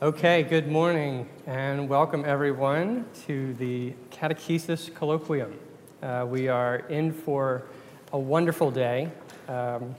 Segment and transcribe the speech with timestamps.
[0.00, 5.52] Okay, good morning and welcome everyone to the Catechesis Colloquium.
[6.00, 7.64] Uh, we are in for
[8.12, 9.10] a wonderful day.
[9.48, 9.96] Um,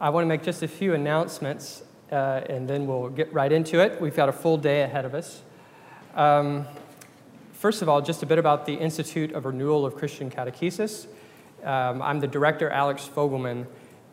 [0.00, 3.78] I want to make just a few announcements uh, and then we'll get right into
[3.78, 4.00] it.
[4.00, 5.42] We've got a full day ahead of us.
[6.16, 6.66] Um,
[7.52, 11.06] first of all, just a bit about the Institute of Renewal of Christian Catechesis.
[11.62, 13.66] Um, I'm the director, Alex Fogleman,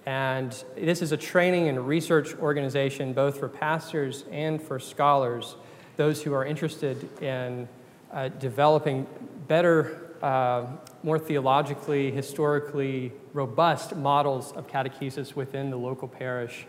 [0.07, 5.57] and this is a training and research organization both for pastors and for scholars,
[5.97, 7.67] those who are interested in
[8.13, 9.05] uh, developing
[9.49, 10.65] better, uh,
[11.03, 16.65] more theologically, historically robust models of catechesis within the local parish.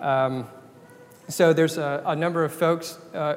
[0.00, 0.48] Um,
[1.28, 3.36] so there's a, a, number of folks uh,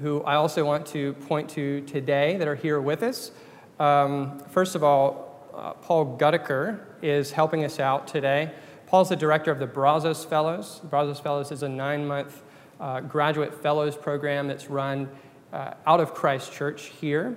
[0.00, 3.32] who I also want to point to today that are here with us.
[3.80, 8.50] Um, first of all, uh, Paul Gutacker is helping us out today.
[8.86, 10.80] Paul's the director of the Brazos Fellows.
[10.80, 12.42] The Brazos Fellows is a nine month
[12.80, 15.08] uh, graduate fellows program that's run
[15.52, 17.36] uh, out of Christ Church here.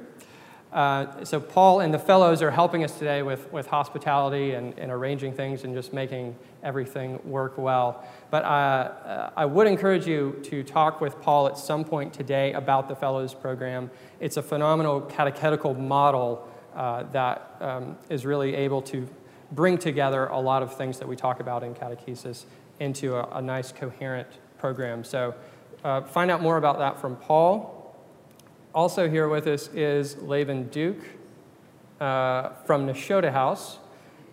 [0.73, 4.91] Uh, so, Paul and the fellows are helping us today with, with hospitality and, and
[4.91, 8.05] arranging things and just making everything work well.
[8.29, 12.51] But uh, uh, I would encourage you to talk with Paul at some point today
[12.51, 13.89] about the fellows program.
[14.19, 16.45] It's a phenomenal catechetical model
[16.75, 19.07] uh, that um, is really able to
[19.51, 22.45] bring together a lot of things that we talk about in catechesis
[22.79, 25.03] into a, a nice, coherent program.
[25.03, 25.33] So
[25.83, 27.95] uh, find out more about that from Paul.
[28.73, 31.01] Also, here with us is Laban Duke
[32.01, 33.79] uh, from Nashotah House.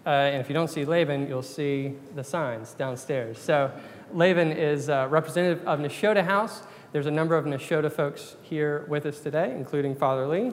[0.04, 3.38] Uh, and if you don't see Laban, you'll see the signs downstairs.
[3.38, 3.70] So,
[4.12, 6.62] Laban is a representative of Nashotah House.
[6.92, 10.52] There's a number of Nashotah folks here with us today, including Father Lee.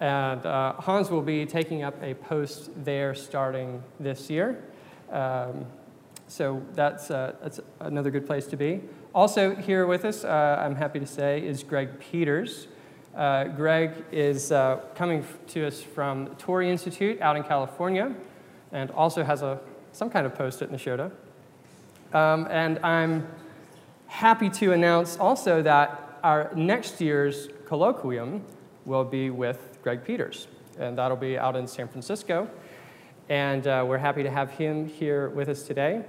[0.00, 4.62] And uh, Hans will be taking up a post there starting this year.
[5.10, 5.66] Um,
[6.28, 8.82] so that's, uh, that's another good place to be.
[9.14, 12.68] Also, here with us, uh, I'm happy to say, is Greg Peters.
[13.14, 18.14] Uh, Greg is uh, coming to us from the Torrey Institute out in California
[18.72, 19.58] and also has a,
[19.92, 21.10] some kind of post at Nashotah.
[22.12, 23.26] Um, and I'm
[24.06, 28.42] happy to announce also that our next year's colloquium
[28.86, 30.46] will be with Greg Peters,
[30.78, 32.48] and that'll be out in San Francisco.
[33.28, 36.04] And uh, we're happy to have him here with us today.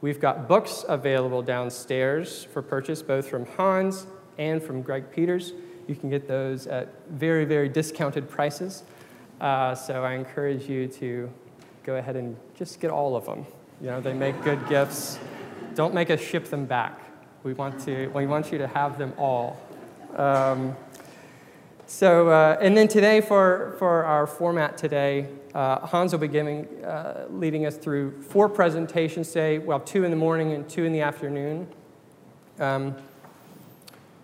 [0.00, 4.06] We've got books available downstairs for purchase, both from Hans
[4.38, 5.52] and from Greg Peters.
[5.88, 8.84] You can get those at very, very discounted prices.
[9.40, 11.30] Uh, so I encourage you to
[11.82, 13.44] go ahead and just get all of them.
[13.80, 15.18] You know, they make good gifts.
[15.74, 17.00] Don't make us ship them back.
[17.42, 19.58] We want, to, we want you to have them all.
[20.16, 20.76] Um,
[21.90, 26.66] so, uh, and then today for, for our format today, uh, Hans will be giving,
[26.84, 30.92] uh, leading us through four presentations today, well, two in the morning and two in
[30.92, 31.66] the afternoon.
[32.60, 32.94] Um,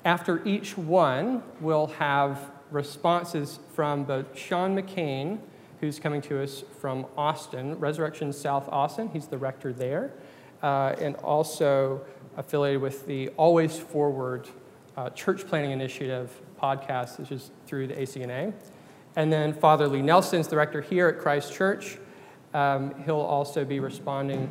[0.04, 2.38] after each one, we'll have
[2.70, 5.40] responses from both Sean McCain,
[5.80, 10.12] who's coming to us from Austin, Resurrection South Austin, he's the rector there,
[10.62, 12.00] uh, and also
[12.36, 14.48] affiliated with the Always Forward
[14.96, 16.30] uh, church planning initiative
[16.60, 18.52] podcast, which is through the ACNA.
[19.16, 21.98] And then Father Lee Nelson's the rector here at Christ Church.
[22.52, 24.50] Um, he'll also be responding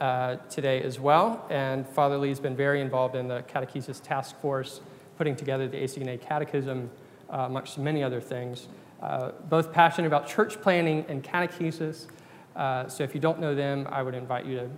[0.00, 1.46] uh, today as well.
[1.50, 4.80] And Father Lee's been very involved in the catechesis task force,
[5.16, 6.90] putting together the ACNA catechism,
[7.30, 8.68] uh, amongst many other things.
[9.00, 12.06] Uh, both passionate about church planning and catechesis.
[12.54, 14.70] Uh, so if you don't know them, I would invite you to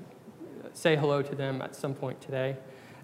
[0.74, 2.56] say hello to them at some point today.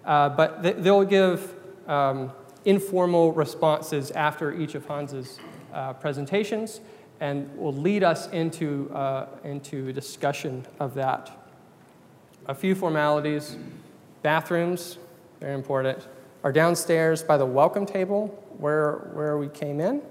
[0.05, 1.53] Uh, but th- they'll give
[1.87, 2.31] um,
[2.65, 5.39] informal responses after each of Hans's
[5.73, 6.81] uh, presentations
[7.19, 11.31] and will lead us into, uh, into discussion of that.
[12.47, 13.57] A few formalities
[14.21, 14.97] bathrooms,
[15.39, 16.07] very important,
[16.43, 18.27] are downstairs by the welcome table
[18.57, 20.01] where, where we came in.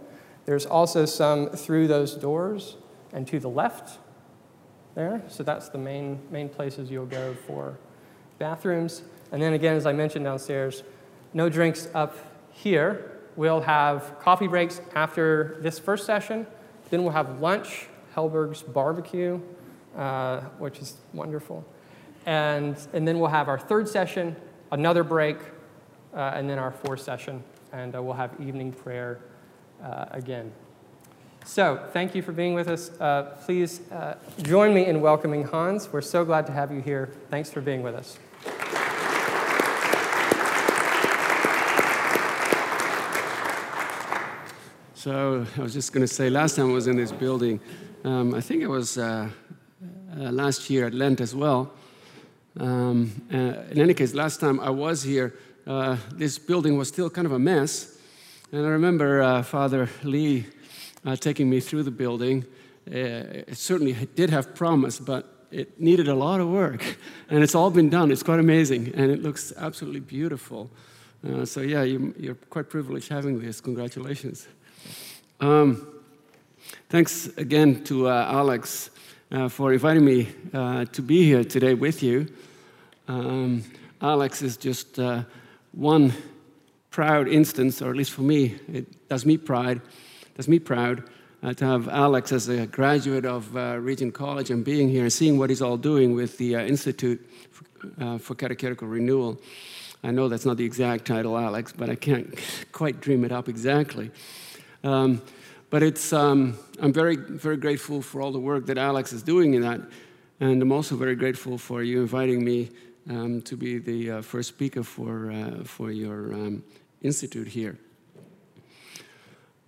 [0.47, 2.77] There's also some through those doors
[3.13, 3.99] and to the left
[4.95, 5.23] there.
[5.29, 7.77] So that's the main, main places you'll go for
[8.39, 9.03] bathrooms.
[9.33, 10.83] And then again, as I mentioned downstairs,
[11.33, 12.17] no drinks up
[12.63, 13.19] here.
[13.37, 16.47] We'll have coffee breaks after this first session.
[16.91, 19.41] Then we'll have lunch, Helberg's barbecue,
[19.97, 21.65] uh, which is wonderful.
[22.27, 24.37] And, and then we'll have our third session,
[24.73, 25.39] another break,
[26.15, 27.43] uh, and then our fourth session.
[27.73, 29.21] And uh, we'll have evening prayer
[29.83, 30.53] uh, again.
[31.47, 32.91] So, thank you for being with us.
[33.01, 35.91] Uh, please uh, join me in welcoming Hans.
[35.91, 37.09] We're so glad to have you here.
[37.31, 38.19] Thanks for being with us.
[45.03, 47.59] So I was just going to say, last time I was in this building,
[48.05, 49.31] um, I think it was uh,
[50.15, 51.73] uh, last year at Lent as well.
[52.59, 55.33] Um, uh, in any case, last time I was here,
[55.67, 57.97] uh, this building was still kind of a mess.
[58.53, 60.45] And I remember uh, Father Lee
[61.07, 62.45] uh, taking me through the building.
[62.85, 66.85] It certainly did have promise, but it needed a lot of work.
[67.31, 68.11] And it's all been done.
[68.11, 68.93] It's quite amazing.
[68.95, 70.71] And it looks absolutely beautiful.
[71.45, 73.63] So, yeah, you, are quite privileged having this.
[73.63, 74.47] Congratulations.
[75.43, 75.87] Um,
[76.91, 78.91] thanks again to uh, Alex
[79.33, 82.29] uh, for inviting me uh, to be here today with you.
[83.09, 83.65] Um,
[84.03, 85.23] Alex is just uh,
[85.73, 86.13] one
[86.91, 89.81] proud instance, or at least for me, it does me pride,
[90.37, 91.05] does me proud
[91.43, 95.13] uh, to have Alex as a graduate of uh, Regent College and being here and
[95.13, 99.41] seeing what he's all doing with the Institute for, for Catechetical Renewal.
[100.05, 102.39] I know that's not the exact title, Alex, but I can't
[102.73, 104.11] quite dream it up exactly.
[104.83, 105.23] Um,
[105.71, 109.55] but it's, um, I'm very, very grateful for all the work that Alex is doing
[109.55, 109.81] in that.
[110.41, 112.71] And I'm also very grateful for you inviting me
[113.09, 116.65] um, to be the uh, first speaker for, uh, for your um,
[117.03, 117.79] institute here.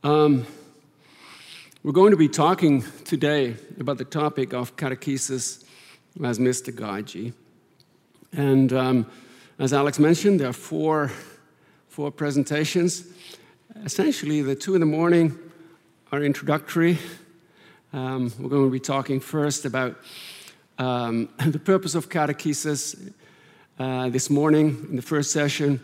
[0.02, 0.46] Um,
[1.84, 5.64] we're going to be talking today about the topic of catechesis
[6.22, 6.72] as Mr.
[6.72, 7.32] mystagogy.
[8.32, 9.10] And um,
[9.58, 11.10] as Alex mentioned, there are four,
[11.88, 13.06] four presentations.
[13.80, 15.36] Essentially, the two in the morning
[16.12, 16.98] are introductory.
[17.92, 19.96] Um, we're going to be talking first about
[20.78, 23.12] um, the purpose of catechesis
[23.78, 25.80] uh, this morning in the first session,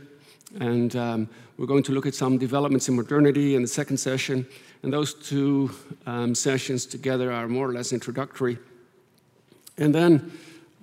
[0.61, 4.47] and um, we're going to look at some developments in modernity in the second session.
[4.83, 5.71] And those two
[6.07, 8.59] um, sessions together are more or less introductory.
[9.79, 10.31] And then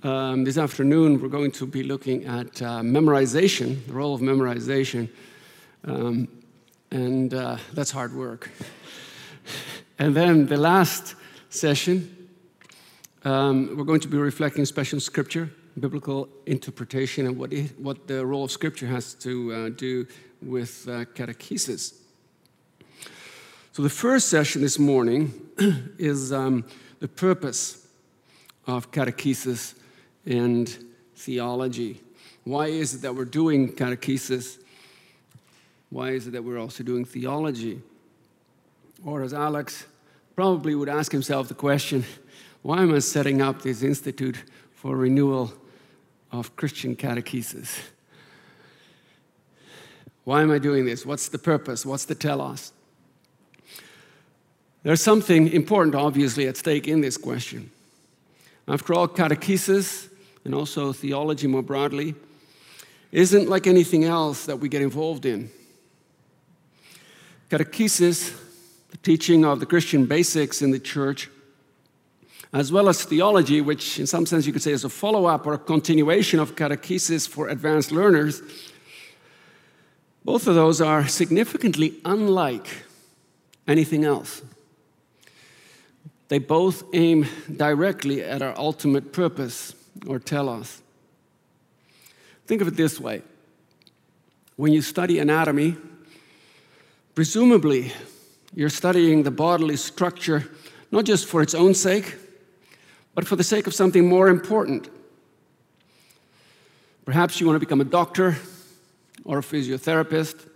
[0.04, 5.08] um, this afternoon, we're going to be looking at uh, memorization, the role of memorization.
[5.86, 6.28] Um,
[6.96, 8.50] and uh, that's hard work.
[10.00, 11.16] And then the last
[11.50, 12.30] session,
[13.26, 18.26] um, we're going to be reflecting special scripture, biblical interpretation, and what, it, what the
[18.26, 20.08] role of scripture has to uh, do
[20.42, 21.96] with uh, catechesis.
[23.74, 25.34] So, the first session this morning
[25.98, 26.64] is um,
[27.02, 27.88] the purpose
[28.68, 29.76] of catechesis
[30.26, 30.74] and
[31.16, 32.02] theology.
[32.46, 34.60] Why is it that we're doing catechesis?
[35.96, 37.82] Why is it that we're also doing theology?
[39.06, 39.86] Or as Alex
[40.36, 42.04] probably would ask himself the question,
[42.64, 44.44] why am I setting up this institute
[44.74, 45.54] for renewal
[46.34, 47.80] of Christian catechesis?
[50.26, 51.06] Why am I doing this?
[51.06, 51.86] What's the purpose?
[51.86, 52.74] What's the telos?
[54.84, 57.72] There's something important, obviously, at stake in this question.
[58.68, 60.10] After all, catechesis
[60.44, 62.16] and also theology more broadly
[63.14, 65.50] isn't like anything else that we get involved in.
[67.50, 68.42] Catechesis
[68.96, 71.30] the teaching of the Christian basics in the church,
[72.54, 75.46] as well as theology, which in some sense you could say is a follow up
[75.46, 78.42] or a continuation of catechesis for advanced learners.
[80.24, 82.68] Both of those are significantly unlike
[83.68, 84.42] anything else.
[86.30, 89.76] They both aim directly at our ultimate purpose
[90.08, 90.82] or telos.
[92.48, 93.24] Think of it this way
[94.56, 95.76] when you study anatomy,
[97.16, 97.94] presumably
[98.54, 100.46] you're studying the bodily structure
[100.92, 102.16] not just for its own sake,
[103.16, 104.90] but for the sake of something more important.
[107.06, 108.38] Perhaps you want to become a doctor
[109.24, 110.48] or a physiotherapist.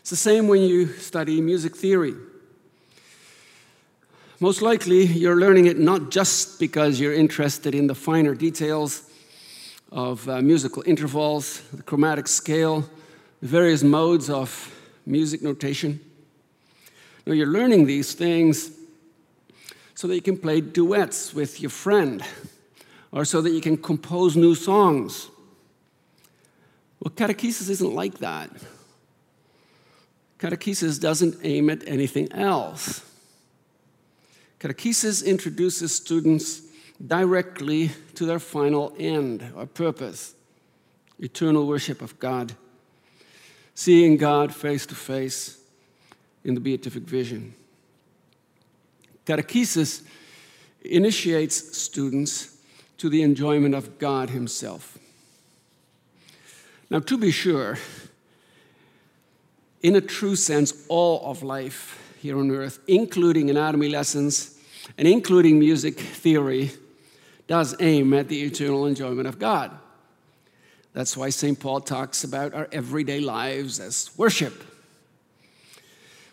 [0.00, 2.14] It's the same when you study music theory.
[4.40, 9.08] Most likely, you're learning it not just because you're interested in the finer details
[9.92, 12.82] of uh, musical intervals, the chromatic scale,
[13.40, 14.70] the various modes of
[15.06, 16.00] music notation.
[17.26, 18.70] Now, you're learning these things
[19.94, 22.22] so that you can play duets with your friend
[23.12, 25.28] or so that you can compose new songs.
[27.00, 28.50] Well, catechesis isn't like that.
[30.38, 33.02] Catechesis doesn't aim at anything else.
[34.58, 36.62] Catechesis introduces students
[37.06, 40.34] directly to their final end or purpose
[41.20, 42.54] eternal worship of God,
[43.74, 45.58] seeing God face to face
[46.44, 47.54] in the beatific vision.
[49.26, 50.02] Catechesis
[50.82, 52.56] initiates students
[52.98, 54.98] to the enjoyment of God Himself.
[56.90, 57.78] Now, to be sure,
[59.82, 64.58] in a true sense, all of life here on earth, including anatomy lessons
[64.96, 66.70] and including music theory,
[67.46, 69.70] does aim at the eternal enjoyment of God.
[70.94, 71.58] That's why St.
[71.58, 74.64] Paul talks about our everyday lives as worship.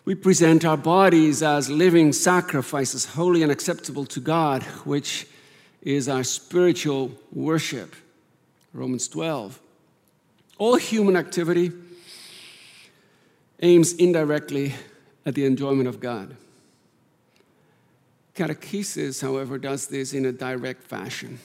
[0.05, 5.27] We present our bodies as living sacrifices, holy and acceptable to God, which
[5.81, 7.95] is our spiritual worship.
[8.73, 9.59] Romans 12.
[10.59, 11.71] All human activity
[13.61, 14.73] aims indirectly
[15.25, 16.35] at the enjoyment of God.
[18.35, 21.39] Catechesis, however, does this in a direct fashion.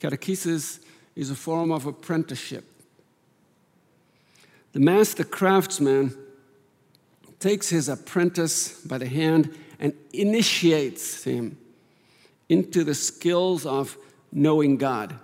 [0.00, 0.80] Catechesis
[1.16, 2.64] is a form of apprenticeship.
[4.72, 6.16] The master craftsman
[7.40, 11.56] takes his apprentice by the hand and initiates him
[12.48, 13.96] into the skills of
[14.30, 15.18] knowing God.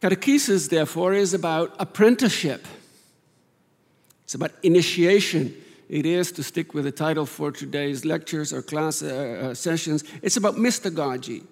[0.00, 2.66] Catechesis, therefore, is about apprenticeship.
[4.24, 5.54] It's about initiation.
[5.88, 9.06] It is, to stick with the title for today's lectures or class uh,
[9.50, 11.44] uh, sessions, it's about mystagogy.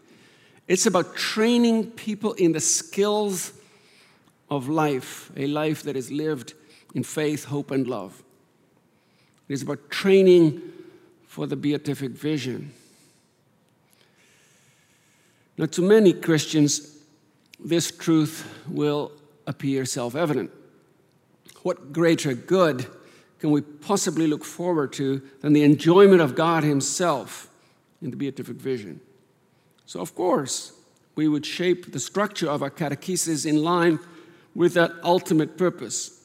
[0.68, 3.52] It's about training people in the skills
[4.50, 6.54] of life, a life that is lived
[6.94, 8.22] in faith, hope, and love.
[9.48, 10.60] It is about training
[11.26, 12.72] for the beatific vision.
[15.56, 16.98] Now, to many Christians,
[17.58, 19.12] this truth will
[19.46, 20.50] appear self evident.
[21.62, 22.86] What greater good
[23.38, 27.48] can we possibly look forward to than the enjoyment of God Himself
[28.02, 29.00] in the beatific vision?
[29.86, 30.72] So, of course,
[31.14, 34.00] we would shape the structure of our catechesis in line
[34.54, 36.24] with that ultimate purpose.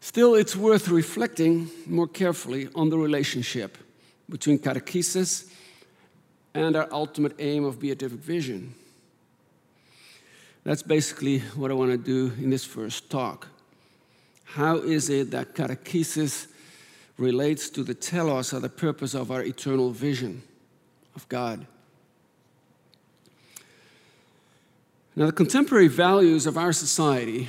[0.00, 3.76] Still, it's worth reflecting more carefully on the relationship
[4.30, 5.50] between catechesis
[6.54, 8.74] and our ultimate aim of beatific vision.
[10.64, 13.48] That's basically what I want to do in this first talk.
[14.44, 16.46] How is it that catechesis
[17.16, 20.42] relates to the telos or the purpose of our eternal vision
[21.18, 21.66] of God?
[25.16, 27.48] Now, the contemporary values of our society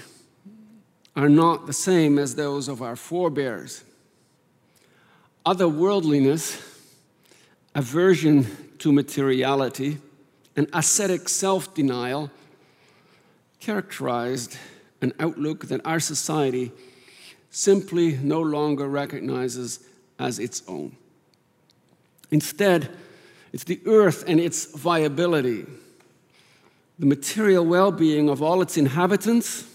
[1.15, 3.83] are not the same as those of our forebears.
[5.45, 6.59] Otherworldliness,
[7.75, 8.47] aversion
[8.79, 9.99] to materiality,
[10.55, 12.31] and ascetic self denial
[13.59, 14.57] characterized
[14.99, 16.71] an outlook that our society
[17.51, 19.81] simply no longer recognizes
[20.17, 20.95] as its own.
[22.31, 22.89] Instead,
[23.51, 25.65] it's the earth and its viability,
[26.97, 29.65] the material well being of all its inhabitants,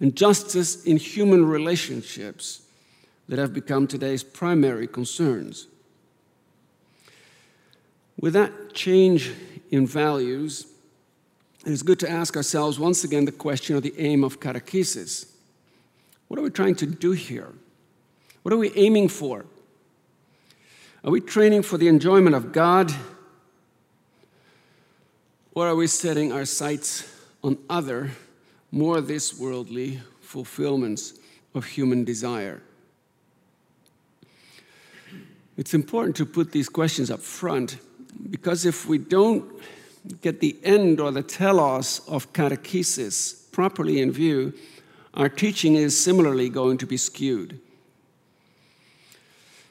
[0.00, 2.62] and justice in human relationships
[3.28, 5.66] that have become today's primary concerns.
[8.20, 9.32] With that change
[9.70, 10.66] in values,
[11.64, 15.26] it is good to ask ourselves once again the question of the aim of catechesis.
[16.28, 17.52] What are we trying to do here?
[18.42, 19.44] What are we aiming for?
[21.06, 22.92] Are we training for the enjoyment of God?
[25.54, 27.08] Or are we setting our sights
[27.44, 28.10] on other,
[28.72, 31.14] more this worldly fulfillments
[31.54, 32.60] of human desire?
[35.56, 37.78] It's important to put these questions up front
[38.28, 39.44] because if we don't
[40.22, 44.52] get the end or the telos of catechesis properly in view,
[45.14, 47.60] our teaching is similarly going to be skewed.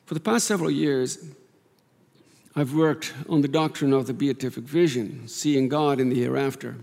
[0.06, 1.18] For the past several years,
[2.56, 6.76] I've worked on the doctrine of the beatific vision, seeing God in the hereafter.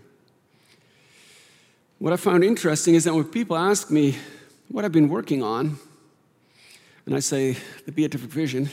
[2.00, 4.16] What I found interesting is that when people ask me
[4.68, 5.78] what I've been working on,
[7.06, 8.70] and I say the beatific vision,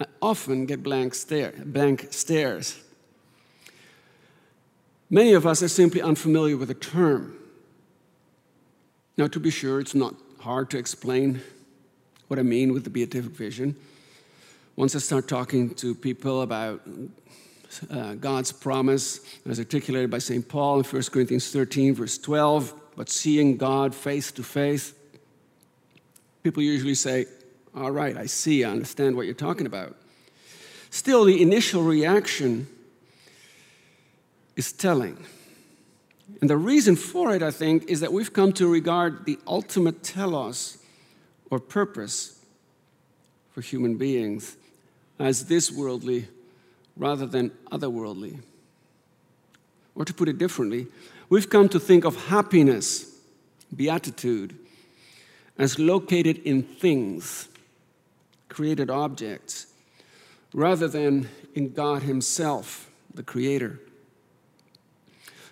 [0.00, 2.80] I often get blank, stare, blank stares.
[5.10, 7.36] Many of us are simply unfamiliar with the term.
[9.16, 11.42] Now, to be sure, it's not hard to explain
[12.28, 13.76] what I mean with the beatific vision.
[14.74, 16.80] Once I start talking to people about
[17.90, 20.46] uh, God's promise, as articulated by St.
[20.46, 24.92] Paul in 1 Corinthians 13, verse 12, but seeing God face to face,
[26.42, 27.26] people usually say,
[27.74, 29.96] All right, I see, I understand what you're talking about.
[30.90, 32.66] Still, the initial reaction
[34.56, 35.24] is telling.
[36.40, 40.02] And the reason for it, I think, is that we've come to regard the ultimate
[40.02, 40.78] telos
[41.50, 42.40] or purpose
[43.50, 44.56] for human beings
[45.18, 46.28] as this worldly
[46.96, 48.40] rather than otherworldly.
[49.94, 50.86] Or to put it differently,
[51.28, 53.14] we've come to think of happiness,
[53.74, 54.56] beatitude,
[55.58, 57.48] as located in things,
[58.48, 59.66] created objects,
[60.52, 63.80] rather than in God Himself, the Creator.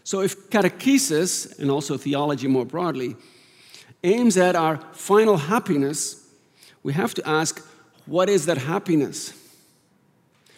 [0.02, 3.16] So, if catechesis, and also theology more broadly,
[4.04, 6.25] aims at our final happiness,
[6.82, 7.66] we have to ask
[8.06, 9.32] what is that happiness?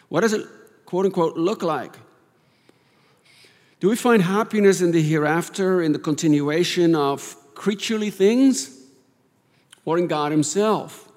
[0.08, 0.46] What does it,
[0.84, 1.94] quote unquote, look like?
[3.78, 8.80] Do we find happiness in the hereafter, in the continuation of creaturely things,
[9.84, 11.08] or in God Himself?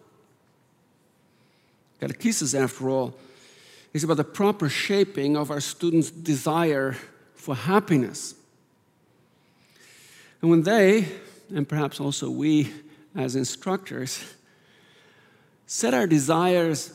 [2.00, 3.16] Catechesis, after all,
[3.94, 6.96] is about the proper shaping of our students' desire
[7.34, 8.36] for happiness.
[10.42, 11.08] And when they,
[11.54, 12.72] and perhaps also we
[13.16, 14.24] as instructors,
[15.66, 16.94] set our desires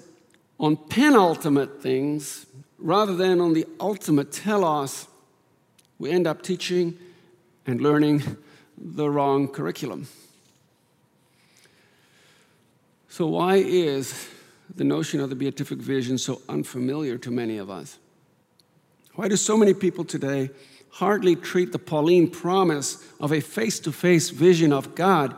[0.58, 2.46] on penultimate things
[2.78, 5.06] rather than on the ultimate telos,
[5.98, 6.96] we end up teaching
[7.66, 8.22] and learning
[8.76, 10.06] the wrong curriculum.
[13.08, 14.28] So, why is
[14.74, 17.98] the notion of the beatific vision so unfamiliar to many of us?
[19.14, 20.50] Why do so many people today
[20.94, 25.34] hardly treat the Pauline promise of a face to face vision of God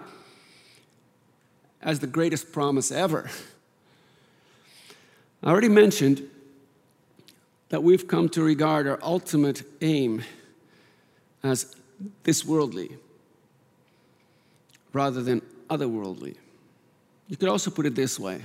[1.81, 3.31] as the greatest promise ever?
[5.43, 6.29] I already mentioned
[7.71, 10.23] that we've come to regard our ultimate aim
[11.43, 11.75] as
[12.25, 12.91] this worldly
[14.93, 16.37] rather than otherworldly.
[17.29, 18.43] You could also put it this way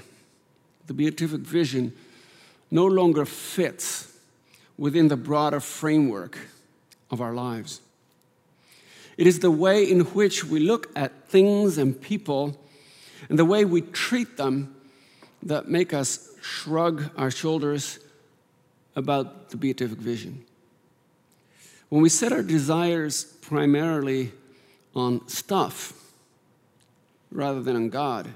[0.87, 1.93] the beatific vision
[2.69, 4.17] no longer fits
[4.77, 6.37] within the broader framework
[7.11, 7.81] of our lives.
[9.17, 12.57] It is the way in which we look at things and people
[13.29, 14.75] and the way we treat them
[15.43, 17.99] that make us shrug our shoulders
[18.95, 20.43] about the beatific vision.
[21.89, 24.31] When we set our desires primarily
[24.95, 25.93] on stuff
[27.31, 28.29] rather than on God,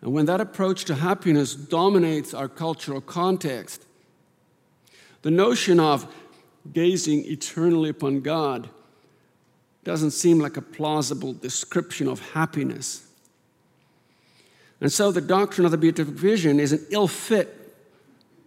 [0.00, 3.84] and when that approach to happiness dominates our cultural context,
[5.22, 6.12] the notion of
[6.72, 8.68] gazing eternally upon God
[9.84, 13.06] doesn't seem like a plausible description of happiness.
[14.80, 17.58] And so the doctrine of the beatific vision is an ill fit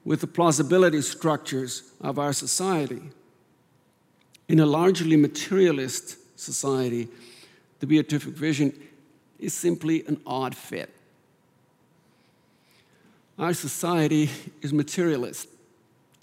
[0.05, 3.01] with the plausibility structures of our society.
[4.47, 7.07] In a largely materialist society,
[7.79, 8.77] the beatific vision
[9.39, 10.93] is simply an odd fit.
[13.37, 14.29] Our society
[14.61, 15.49] is materialist.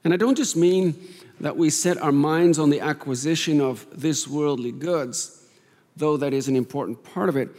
[0.04, 0.94] And I don't just mean
[1.42, 5.44] that we set our minds on the acquisition of this worldly goods,
[5.96, 7.50] though that is an important part of it.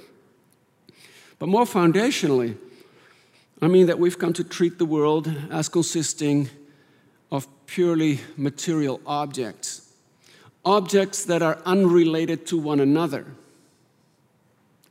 [1.38, 2.58] But more foundationally,
[3.62, 6.50] I mean that we've come to treat the world as consisting
[7.30, 9.94] of purely material objects,
[10.64, 13.26] objects that are unrelated to one another.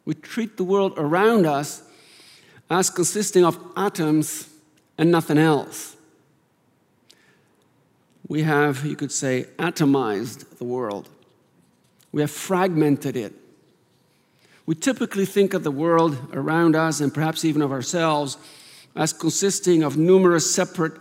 [0.05, 1.83] We treat the world around us
[2.69, 4.51] as consisting of atoms
[4.99, 5.97] and nothing else.
[8.29, 11.09] We have, you could say, atomized the world.
[12.13, 13.35] We have fragmented it.
[14.65, 18.37] We typically think of the world around us and perhaps even of ourselves
[18.95, 20.93] as consisting of numerous separate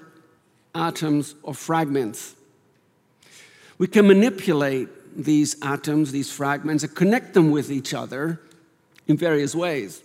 [0.73, 2.35] atoms or fragments.
[3.77, 8.41] We can manipulate these atoms, these fragments, and connect them with each other
[9.07, 10.01] in various ways.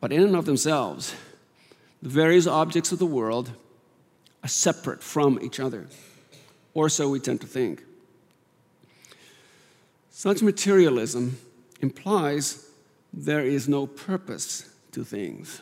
[0.00, 1.14] But in and of themselves,
[2.02, 3.50] the various objects of the world
[4.42, 5.86] are separate from each other,
[6.74, 7.82] or so we tend to think.
[10.10, 11.38] Such materialism
[11.80, 12.66] implies
[13.12, 15.60] there is no purpose to things.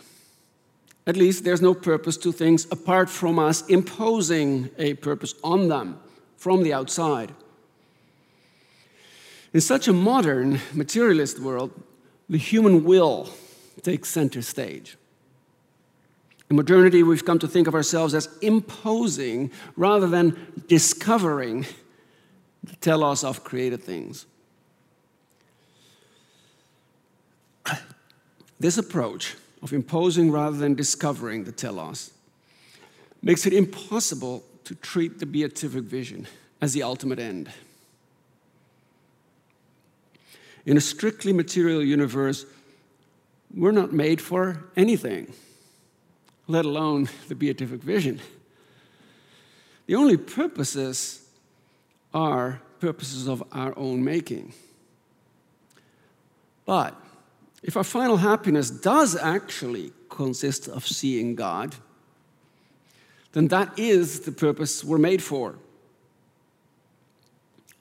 [1.06, 5.98] At least there's no purpose to things apart from us imposing a purpose on them
[6.36, 7.32] from the outside.
[9.54, 11.70] In such a modern materialist world,
[12.28, 13.30] the human will
[13.82, 14.96] takes center stage.
[16.50, 21.66] In modernity, we've come to think of ourselves as imposing rather than discovering
[22.64, 24.26] the telos of created things.
[28.60, 32.12] This approach of imposing rather than discovering the telos
[33.22, 36.26] makes it impossible to treat the beatific vision
[36.60, 37.50] as the ultimate end.
[40.66, 42.46] In a strictly material universe,
[43.54, 45.32] we're not made for anything,
[46.48, 48.20] let alone the beatific vision.
[49.86, 51.26] The only purposes
[52.12, 54.54] are purposes of our own making.
[56.64, 56.94] But
[57.62, 61.74] if our final happiness does actually consist of seeing God,
[63.32, 65.56] then that is the purpose we're made for.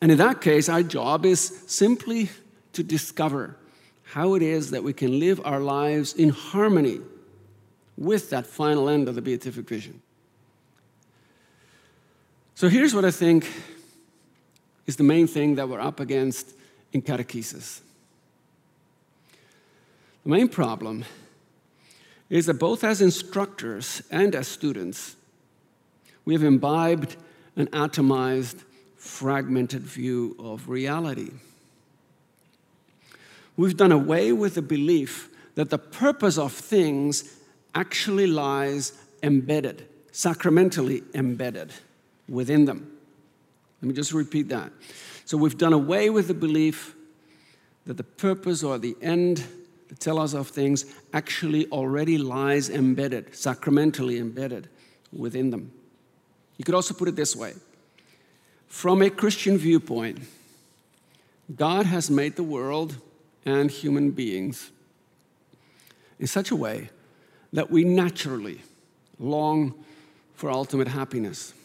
[0.01, 2.30] And in that case, our job is simply
[2.73, 3.56] to discover
[4.03, 6.99] how it is that we can live our lives in harmony
[7.98, 10.02] with that final end of the beatific vision.
[12.56, 13.48] So here's what I think
[14.86, 16.54] is the main thing that we're up against
[16.94, 17.82] in catechesis.
[20.24, 21.06] The main problem
[22.30, 25.16] is that both as instructors and as students,
[26.26, 27.16] we have imbibed
[27.56, 28.64] an atomized,
[28.98, 31.32] fragmented view of reality.
[33.56, 37.37] We've done away with the belief that the purpose of things
[37.78, 41.72] actually lies embedded, sacramentally embedded
[42.28, 42.92] within them.
[43.82, 44.72] Let me just repeat that.
[45.26, 46.96] So we've done away with the belief
[47.86, 49.44] that the purpose or the end,
[49.90, 54.68] the telos of things, actually already lies embedded, sacramentally embedded
[55.13, 55.72] within them.
[56.58, 57.54] You could also put it this way
[58.68, 60.20] from a Christian viewpoint,
[61.56, 62.98] God has made the world
[63.46, 64.72] and human beings
[66.20, 66.90] in such a way
[67.58, 68.62] that we naturally
[69.17, 69.74] long
[70.36, 71.56] for ultimate happiness.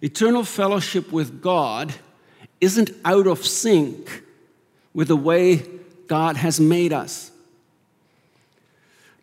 [0.00, 1.92] Eternal fellowship with God
[2.62, 4.22] isn't out of sync
[4.94, 5.62] with the way
[6.06, 7.30] God has made us.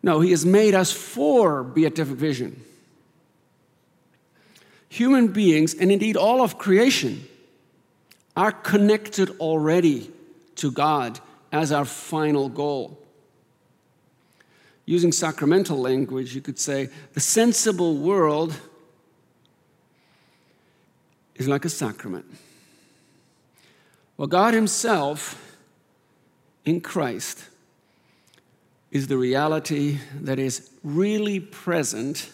[0.00, 2.62] No, He has made us for beatific vision.
[4.90, 7.26] Human beings, and indeed all of creation,
[8.36, 10.08] are connected already
[10.54, 11.18] to God
[11.50, 13.01] as our final goal.
[14.92, 18.54] Using sacramental language, you could say the sensible world
[21.34, 22.26] is like a sacrament.
[24.18, 25.56] Well, God Himself
[26.66, 27.46] in Christ
[28.90, 32.28] is the reality that is really present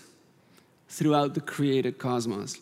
[0.88, 2.58] throughout the created cosmos.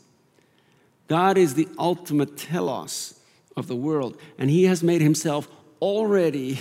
[1.08, 3.18] God is the ultimate telos
[3.56, 5.48] of the world, and He has made Himself
[5.80, 6.60] already,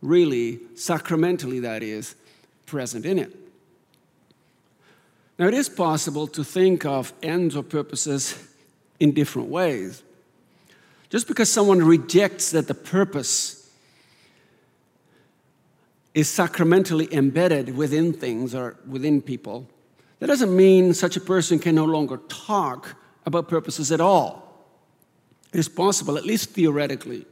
[0.00, 2.14] really, sacramentally, that is,
[2.66, 3.34] present in it.
[5.38, 8.38] Now, it is possible to think of ends or purposes
[9.00, 10.02] in different ways.
[11.10, 13.70] Just because someone rejects that the purpose
[16.14, 19.68] is sacramentally embedded within things or within people,
[20.20, 22.94] that doesn't mean such a person can no longer talk
[23.26, 24.64] about purposes at all.
[25.52, 27.26] It is possible, at least theoretically,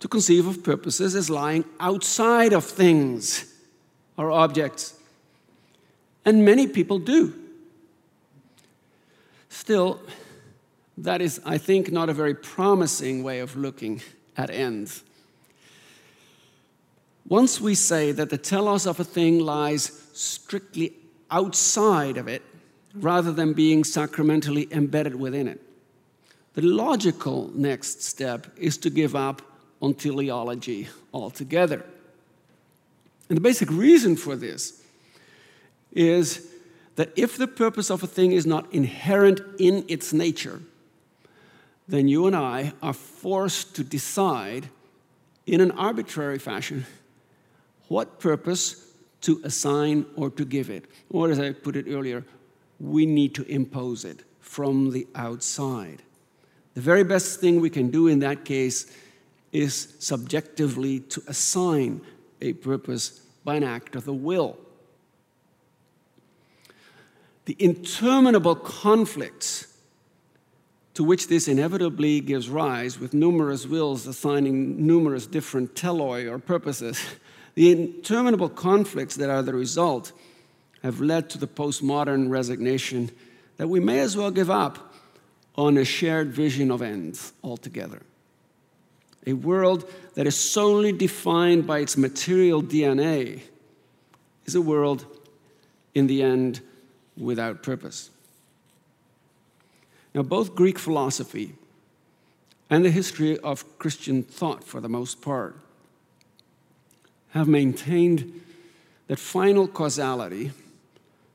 [0.00, 3.49] to conceive of purposes as lying outside of things
[4.20, 4.94] or objects.
[6.26, 7.32] And many people do.
[9.48, 9.98] Still,
[10.98, 14.02] that is, I think, not a very promising way of looking
[14.36, 15.02] at ends.
[17.26, 20.92] Once we say that the telos of a thing lies strictly
[21.30, 22.42] outside of it,
[22.94, 25.62] rather than being sacramentally embedded within it,
[26.52, 29.40] the logical next step is to give up
[29.80, 31.86] on teleology altogether.
[33.30, 34.82] And the basic reason for this
[35.92, 36.48] is
[36.96, 40.60] that if the purpose of a thing is not inherent in its nature,
[41.86, 44.68] then you and I are forced to decide
[45.46, 46.86] in an arbitrary fashion
[47.86, 50.86] what purpose to assign or to give it.
[51.08, 52.24] Or, as I put it earlier,
[52.80, 56.02] we need to impose it from the outside.
[56.74, 58.92] The very best thing we can do in that case
[59.52, 62.00] is subjectively to assign
[62.40, 64.58] a purpose by an act of the will.
[67.46, 69.66] The interminable conflicts
[70.94, 77.00] to which this inevitably gives rise, with numerous wills assigning numerous different teloi or purposes,
[77.54, 80.12] the interminable conflicts that are the result
[80.82, 83.10] have led to the postmodern resignation
[83.56, 84.94] that we may as well give up
[85.56, 88.02] on a shared vision of ends altogether.
[89.26, 93.42] A world that is solely defined by its material DNA
[94.46, 95.04] is a world,
[95.94, 96.60] in the end,
[97.16, 98.10] without purpose.
[100.14, 101.54] Now, both Greek philosophy
[102.68, 105.56] and the history of Christian thought, for the most part,
[107.30, 108.40] have maintained
[109.06, 110.52] that final causality,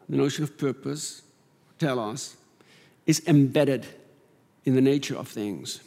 [0.09, 1.21] the notion of purpose,
[1.79, 2.35] telos,
[3.05, 3.85] is embedded
[4.65, 5.81] in the nature of things.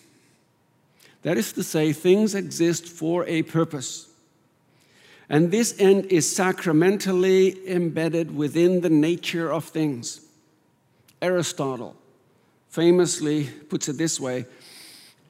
[1.28, 4.08] That is to say, things exist for a purpose.
[5.28, 10.22] And this end is sacramentally embedded within the nature of things.
[11.20, 11.96] Aristotle
[12.70, 14.46] famously puts it this way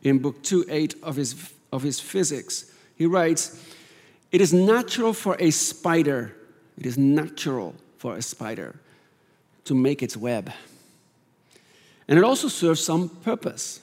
[0.04, 2.72] in Book 2.8 of his, of his Physics.
[2.94, 3.60] He writes,
[4.30, 6.32] It is natural for a spider,
[6.78, 8.78] it is natural for a spider
[9.64, 10.52] to make its web.
[12.06, 13.80] And it also serves some purpose.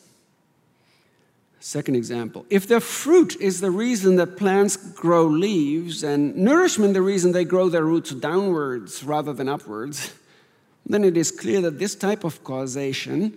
[1.65, 7.01] Second example if the fruit is the reason that plants grow leaves and nourishment the
[7.01, 10.13] reason they grow their roots downwards rather than upwards,
[10.86, 13.36] then it is clear that this type of causation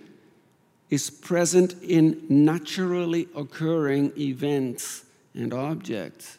[0.91, 6.37] is present in naturally occurring events and objects.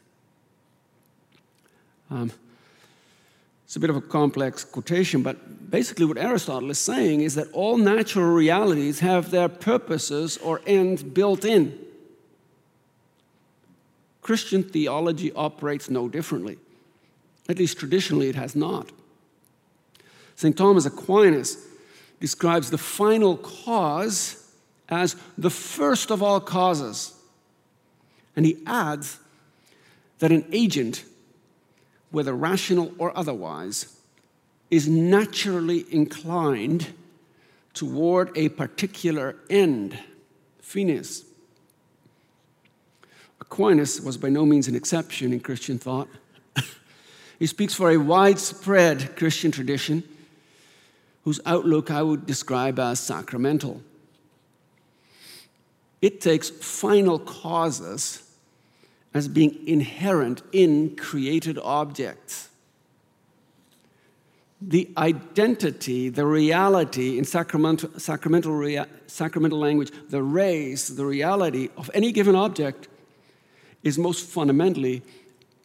[2.08, 2.30] Um,
[3.70, 7.46] it's a bit of a complex quotation, but basically, what Aristotle is saying is that
[7.52, 11.78] all natural realities have their purposes or ends built in.
[14.22, 16.58] Christian theology operates no differently.
[17.48, 18.90] At least traditionally, it has not.
[20.34, 20.58] St.
[20.58, 21.64] Thomas Aquinas
[22.18, 24.52] describes the final cause
[24.88, 27.14] as the first of all causes.
[28.34, 29.20] And he adds
[30.18, 31.04] that an agent,
[32.10, 33.96] whether rational or otherwise,
[34.70, 36.92] is naturally inclined
[37.74, 39.98] toward a particular end,
[40.60, 41.24] finis.
[43.40, 46.08] Aquinas was by no means an exception in Christian thought.
[47.38, 50.04] he speaks for a widespread Christian tradition
[51.24, 53.82] whose outlook I would describe as sacramental.
[56.00, 58.29] It takes final causes
[59.12, 62.48] as being inherent in created objects.
[64.62, 71.90] The identity, the reality in sacramental, sacramental, rea, sacramental language, the res, the reality of
[71.94, 72.88] any given object
[73.82, 75.02] is most fundamentally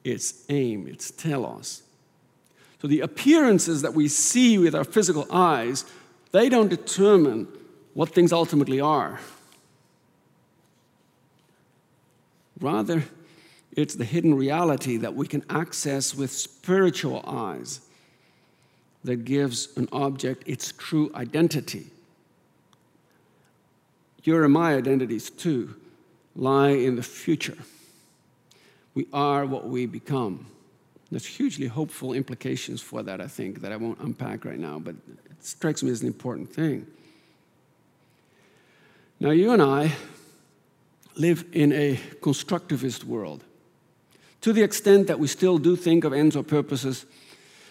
[0.04, 1.84] its aim, its telos.
[2.82, 5.86] So the appearances that we see with our physical eyes,
[6.32, 7.48] they don't determine
[7.94, 9.20] what things ultimately are.
[12.60, 13.04] Rather,
[13.76, 17.82] it's the hidden reality that we can access with spiritual eyes
[19.04, 21.88] that gives an object its true identity.
[24.24, 25.76] Your and my identities, too,
[26.36, 27.58] lie in the future.
[28.96, 30.48] We are what we become.
[31.12, 34.96] There's hugely hopeful implications for that, I think, that I won't unpack right now, but
[35.08, 36.88] it strikes me as an important thing.
[39.20, 39.94] Now, you and I
[41.16, 43.44] live in a constructivist world.
[44.46, 47.08] To the extent that we still do think of ends or purposes,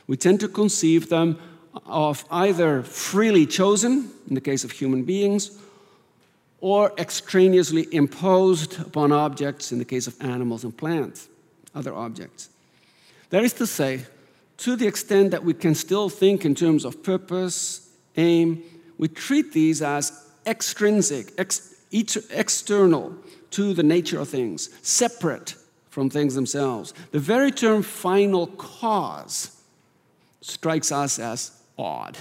[0.08, 1.38] we tend to conceive them
[1.86, 5.56] of either freely chosen, in the case of human beings,
[6.60, 11.28] or extraneously imposed upon objects, in the case of animals and plants,
[11.76, 12.48] other objects.
[13.30, 14.06] That is to say,
[14.56, 18.64] to the extent that we can still think in terms of purpose, aim,
[18.98, 20.10] we treat these as
[20.44, 23.14] extrinsic, ex- external
[23.50, 25.54] to the nature of things, separate
[25.94, 26.92] from things themselves.
[27.12, 29.62] The very term final cause
[30.40, 32.18] strikes us as odd.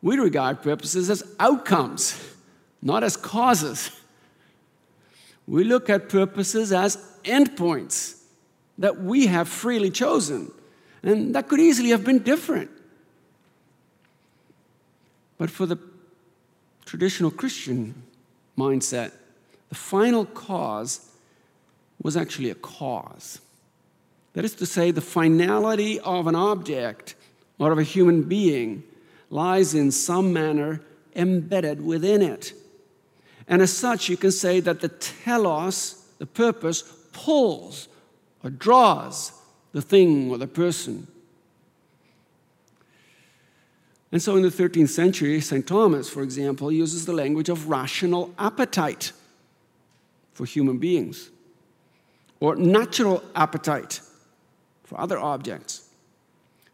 [0.00, 2.18] We regard purposes as outcomes
[2.80, 3.90] not as causes.
[5.46, 8.22] We look at purposes as endpoints
[8.78, 10.50] that we have freely chosen,
[11.02, 12.70] and that could easily have been different.
[15.36, 15.78] But for the
[16.86, 17.94] traditional Christian
[18.56, 19.12] mindset,
[19.68, 21.07] the final cause
[22.02, 23.40] was actually a cause.
[24.34, 27.14] That is to say, the finality of an object
[27.58, 28.84] or of a human being
[29.30, 30.80] lies in some manner
[31.16, 32.52] embedded within it.
[33.48, 36.82] And as such, you can say that the telos, the purpose,
[37.12, 37.88] pulls
[38.44, 39.32] or draws
[39.72, 41.06] the thing or the person.
[44.10, 45.66] And so in the 13th century, St.
[45.66, 49.12] Thomas, for example, uses the language of rational appetite
[50.32, 51.30] for human beings,
[52.40, 54.00] or natural appetite
[54.84, 55.88] for other objects.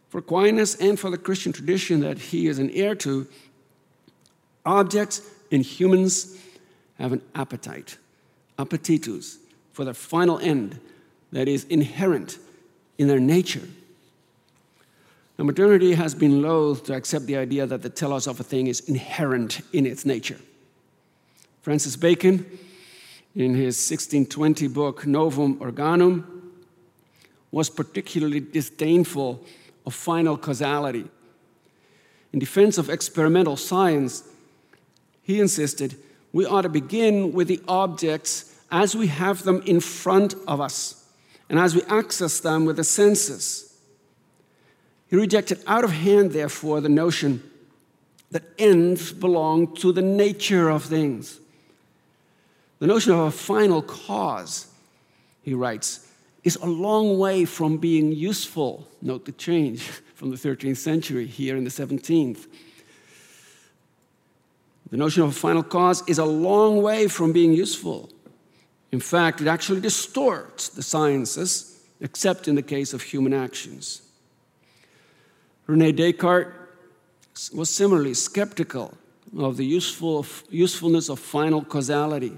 [0.09, 3.27] For Aquinas and for the Christian tradition that he is an heir to,
[4.65, 6.39] objects and humans
[6.97, 7.97] have an appetite,
[8.57, 9.37] appetitus,
[9.73, 10.79] for their final end
[11.31, 12.37] that is inherent
[12.97, 13.67] in their nature.
[15.37, 18.67] Now, modernity has been loath to accept the idea that the telos of a thing
[18.67, 20.39] is inherent in its nature.
[21.61, 22.45] Francis Bacon,
[23.35, 26.53] in his 1620 book Novum Organum,
[27.51, 29.43] was particularly disdainful
[29.85, 31.05] of final causality.
[32.31, 34.23] In defense of experimental science,
[35.21, 35.95] he insisted
[36.31, 41.05] we ought to begin with the objects as we have them in front of us
[41.49, 43.73] and as we access them with the senses.
[45.07, 47.41] He rejected out of hand, therefore, the notion
[48.31, 51.39] that ends belong to the nature of things.
[52.79, 54.67] The notion of a final cause,
[55.41, 56.11] he writes,
[56.43, 58.87] is a long way from being useful.
[59.01, 59.81] Note the change
[60.15, 62.47] from the 13th century here in the 17th.
[64.91, 68.09] The notion of a final cause is a long way from being useful.
[68.91, 74.03] In fact, it actually distorts the sciences, except in the case of human actions.
[75.67, 78.95] Rene Descartes was similarly skeptical
[79.37, 82.37] of the useful, usefulness of final causality.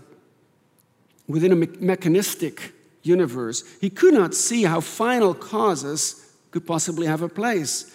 [1.27, 7.21] Within a me- mechanistic universe, he could not see how final causes could possibly have
[7.21, 7.93] a place.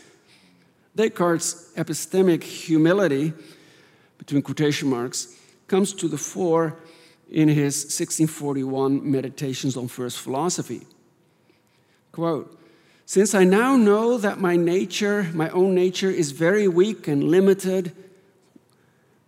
[0.95, 3.33] Descartes' epistemic humility
[4.23, 6.77] between quotation marks, comes to the fore
[7.29, 10.87] in his 1641 Meditations on First Philosophy.
[12.13, 12.57] Quote,
[13.05, 17.93] since I now know that my nature, my own nature, is very weak and limited,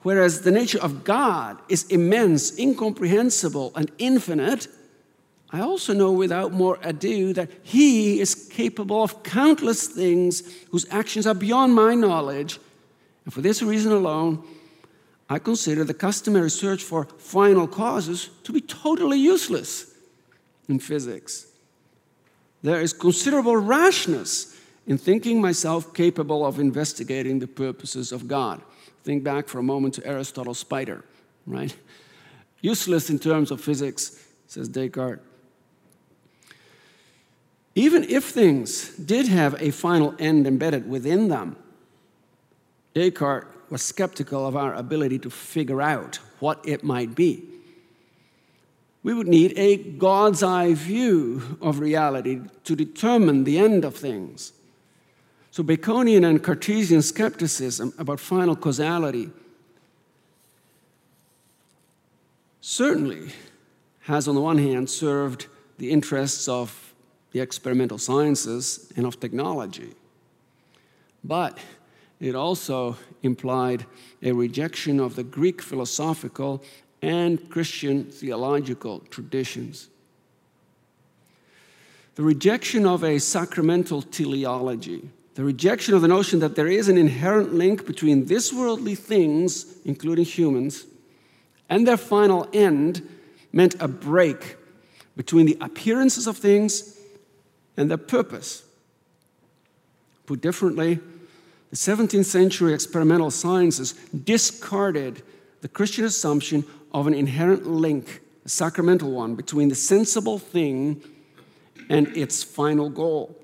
[0.04, 4.68] whereas the nature of God is immense, incomprehensible, and infinite,
[5.50, 11.26] I also know without more ado that He is capable of countless things whose actions
[11.26, 12.60] are beyond my knowledge.
[13.24, 14.44] And for this reason alone,
[15.28, 19.94] I consider the customary search for final causes to be totally useless
[20.68, 21.46] in physics.
[22.62, 28.60] There is considerable rashness in thinking myself capable of investigating the purposes of God.
[29.04, 31.04] Think back for a moment to Aristotle's spider,
[31.46, 31.76] right?
[32.62, 35.20] Useless in terms of physics, says Descartes.
[37.74, 41.56] Even if things did have a final end embedded within them,
[42.94, 47.44] Descartes was skeptical of our ability to figure out what it might be.
[49.02, 54.52] We would need a God's eye view of reality to determine the end of things.
[55.54, 59.30] So, Baconian and Cartesian skepticism about final causality
[62.60, 63.30] certainly
[64.00, 65.46] has, on the one hand, served
[65.78, 66.92] the interests of
[67.30, 69.94] the experimental sciences and of technology.
[71.22, 71.56] But
[72.18, 73.86] it also implied
[74.24, 76.64] a rejection of the Greek philosophical
[77.00, 79.88] and Christian theological traditions.
[82.16, 86.96] The rejection of a sacramental teleology, the rejection of the notion that there is an
[86.96, 90.86] inherent link between this worldly things, including humans,
[91.68, 93.06] and their final end,
[93.52, 94.56] meant a break
[95.16, 96.98] between the appearances of things
[97.76, 98.64] and their purpose.
[100.26, 101.00] Put differently,
[101.70, 103.92] the 17th century experimental sciences
[104.24, 105.22] discarded
[105.60, 111.02] the Christian assumption of an inherent link, a sacramental one, between the sensible thing
[111.88, 113.36] and its final goal.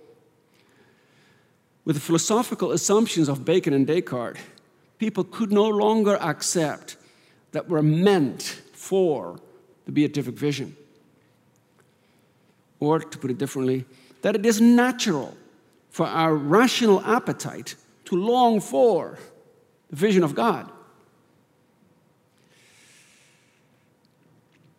[1.85, 4.41] With the philosophical assumptions of Bacon and Descartes,
[4.99, 6.97] people could no longer accept
[7.53, 9.41] that we're meant for
[9.87, 10.77] the beatific vision.
[12.79, 13.85] Or, to put it differently,
[14.23, 15.37] that it is natural
[15.91, 17.75] for our rational appetite
[18.07, 19.19] to long for
[19.89, 20.71] the vision of God.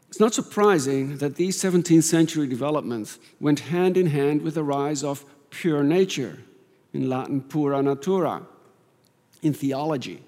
[0.09, 5.03] It's not surprising that these 17th century developments went hand in hand with the rise
[5.03, 6.39] of pure nature,
[6.93, 8.41] in Latin, pura natura,
[9.41, 10.21] in theology.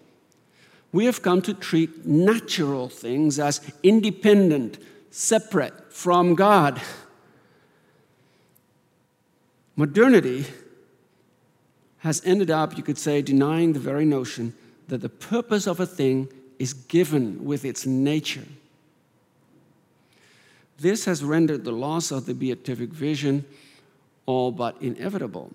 [0.91, 4.77] We have come to treat natural things as independent,
[5.09, 6.81] separate from God.
[9.75, 10.45] Modernity
[11.99, 14.53] has ended up, you could say, denying the very notion
[14.87, 18.45] that the purpose of a thing is given with its nature.
[20.77, 23.45] This has rendered the loss of the beatific vision
[24.25, 25.51] all but inevitable.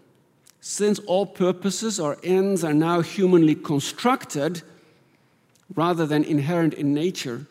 [0.60, 4.62] Since all purposes or ends are now humanly constructed
[5.74, 7.46] rather than inherent in nature,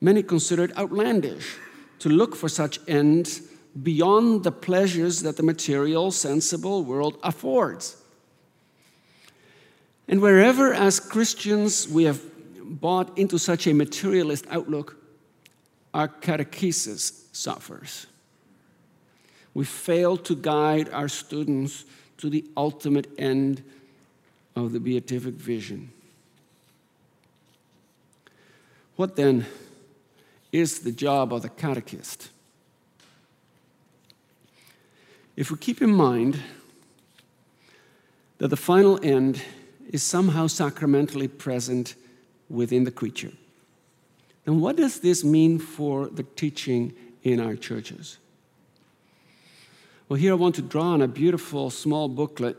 [0.00, 1.56] many consider it outlandish
[2.00, 3.42] to look for such ends
[3.82, 7.96] beyond the pleasures that the material, sensible world affords.
[10.08, 12.20] And wherever, as Christians, we have
[12.80, 14.96] bought into such a materialist outlook,
[15.94, 18.06] our catechesis suffers.
[19.54, 21.84] We fail to guide our students
[22.18, 23.62] to the ultimate end
[24.54, 25.90] of the beatific vision.
[28.96, 29.46] What then
[30.52, 32.30] is the job of the catechist?
[35.36, 36.38] If we keep in mind
[38.38, 39.42] that the final end
[39.88, 41.94] is somehow sacramentally present
[42.48, 43.32] within the creature,
[44.44, 48.18] then what does this mean for the teaching in our churches?
[50.10, 52.56] Well, here I want to draw on a beautiful small booklet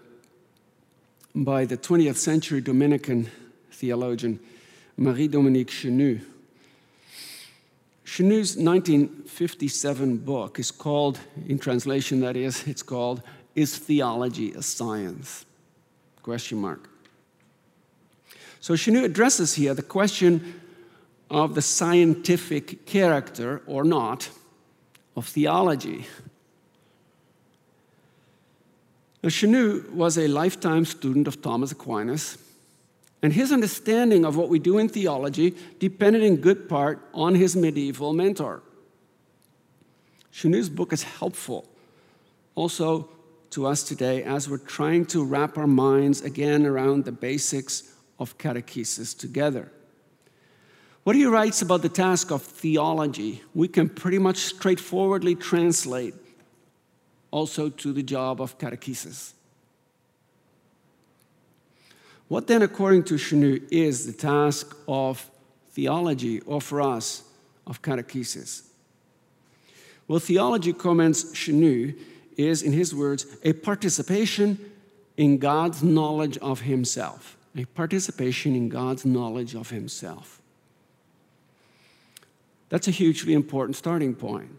[1.36, 3.30] by the 20th century Dominican
[3.72, 4.40] theologian
[4.96, 6.22] Marie Dominique Chenu.
[8.06, 13.22] Chenu's 1957 book is called, in translation that is, it's called
[13.54, 15.46] Is Theology a Science?
[16.24, 16.90] Question mark.
[18.62, 20.62] So Chenu addresses here the question
[21.30, 24.30] of the scientific character or not
[25.18, 26.06] of theology.
[29.24, 32.38] Now, Chenu was a lifetime student of Thomas Aquinas
[33.22, 37.56] and his understanding of what we do in theology depended in good part on his
[37.56, 38.64] medieval mentor.
[40.34, 41.68] Chenu's book is helpful
[42.56, 43.10] also
[43.52, 48.38] to us today as we're trying to wrap our minds again around the basics of
[48.38, 49.72] catechesis together.
[51.04, 56.14] What he writes about the task of theology, we can pretty much straightforwardly translate
[57.32, 59.34] also to the job of catechesis.
[62.28, 65.30] What then, according to Chenu, is the task of
[65.72, 67.24] theology, or for us,
[67.66, 68.64] of catechesis?
[70.08, 71.98] Well, theology, comments Chenu,
[72.38, 74.58] is, in his words, a participation
[75.18, 77.38] in God's knowledge of himself.
[77.56, 80.42] A participation in God's knowledge of himself.
[82.70, 84.52] That's a hugely important starting point.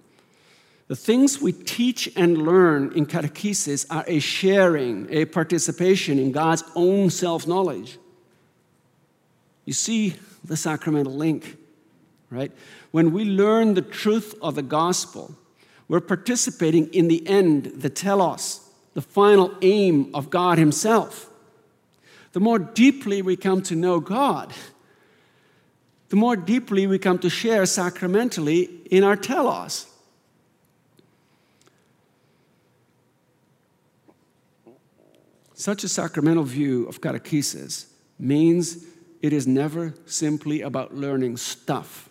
[0.93, 6.65] The things we teach and learn in catechesis are a sharing, a participation in God's
[6.75, 7.97] own self knowledge.
[9.65, 11.57] You see the sacramental link,
[12.29, 12.53] right?
[12.91, 15.35] When we learn the truth of the gospel,
[15.89, 18.61] we're participating in the end, the telos,
[18.93, 21.31] the final aim of God Himself.
[22.33, 24.53] The more deeply we come to know God,
[26.11, 29.87] the more deeply we come to share sacramentally in our telos.
[35.63, 37.87] Such a sacramental view of catechesis
[38.19, 38.85] means
[39.21, 42.09] it is never simply about learning stuff,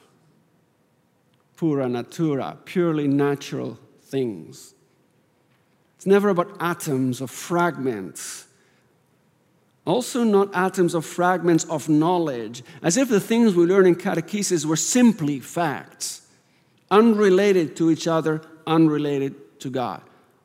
[1.58, 4.74] pura natura, purely natural things.
[5.98, 8.46] It's never about atoms or fragments.
[9.86, 14.64] Also, not atoms or fragments of knowledge, as if the things we learn in catechesis
[14.64, 16.26] were simply facts,
[16.90, 20.02] unrelated to each other, unrelated to God.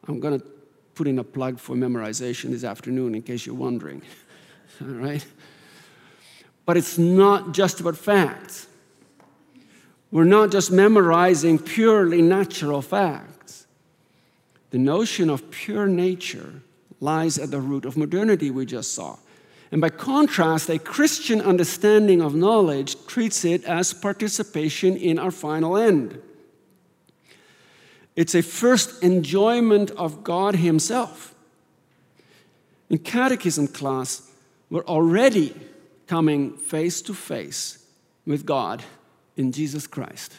[0.08, 0.55] I'm going to
[0.96, 4.02] put in a plug for memorization this afternoon in case you're wondering.
[4.80, 5.24] All right?
[6.64, 8.66] But it's not just about facts.
[10.10, 13.66] We're not just memorizing purely natural facts.
[14.70, 16.62] The notion of pure nature
[17.00, 19.18] lies at the root of modernity, we just saw.
[19.70, 25.76] And by contrast, a Christian understanding of knowledge treats it as participation in our final
[25.76, 26.20] end.
[28.16, 31.34] It's a first enjoyment of God Himself.
[32.88, 34.30] In catechism class,
[34.70, 35.54] we're already
[36.06, 37.84] coming face to face
[38.26, 38.82] with God
[39.36, 40.32] in Jesus Christ.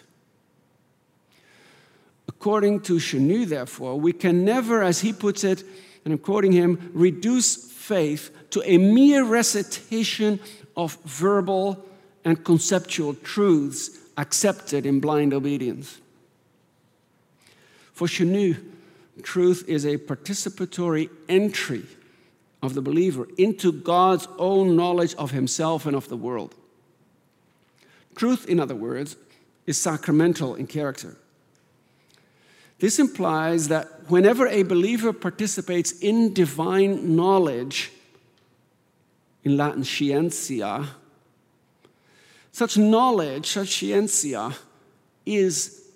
[2.27, 5.63] According to Chenu, therefore, we can never, as he puts it,
[6.03, 10.39] and I'm quoting him, reduce faith to a mere recitation
[10.75, 11.85] of verbal
[12.23, 15.99] and conceptual truths accepted in blind obedience.
[17.97, 18.63] For Chenu,
[19.23, 21.83] truth is a participatory entry
[22.61, 26.53] of the believer into God's own knowledge of himself and of the world.
[28.13, 29.15] Truth, in other words,
[29.65, 31.17] is sacramental in character.
[32.77, 37.91] This implies that whenever a believer participates in divine knowledge,
[39.43, 40.87] in Latin scientia,
[42.51, 44.53] such knowledge, such scientia,
[45.25, 45.86] is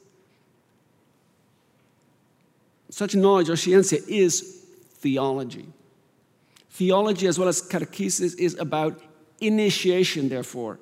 [2.92, 4.66] such knowledge or scientia is
[4.96, 5.66] theology.
[6.72, 9.02] Theology, as well as catechesis, is about
[9.40, 10.78] initiation, therefore.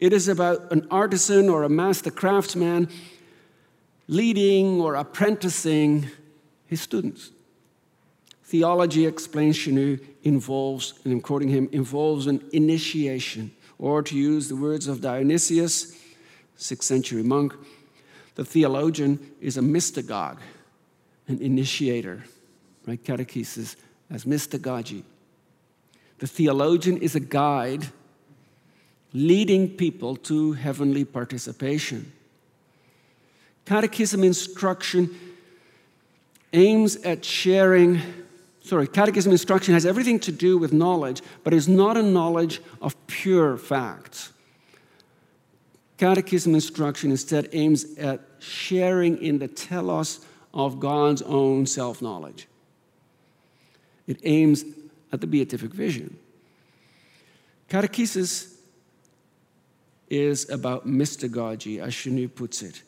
[0.00, 2.88] It is about an artisan or a master craftsman
[4.08, 6.08] leading or apprenticing
[6.66, 7.30] his students.
[8.42, 14.56] Theology, explains Chenu, involves, and I'm quoting him, involves an initiation, or to use the
[14.56, 15.98] words of Dionysius,
[16.56, 17.54] sixth century monk,
[18.34, 20.38] the theologian is a mystagogue
[21.28, 22.24] an initiator,
[22.86, 23.02] right?
[23.02, 23.76] Catechesis
[24.10, 25.02] as mystagogy.
[26.18, 27.88] The theologian is a guide
[29.12, 32.12] leading people to heavenly participation.
[33.64, 35.10] Catechism instruction
[36.52, 38.00] aims at sharing,
[38.62, 42.94] sorry, catechism instruction has everything to do with knowledge, but is not a knowledge of
[43.06, 44.32] pure facts.
[45.96, 50.24] Catechism instruction instead aims at sharing in the telos
[50.54, 52.46] of God's own self knowledge.
[54.06, 54.64] It aims
[55.12, 56.16] at the beatific vision.
[57.68, 58.54] Catechesis
[60.08, 62.82] is about mystagogy, as Chenu puts it.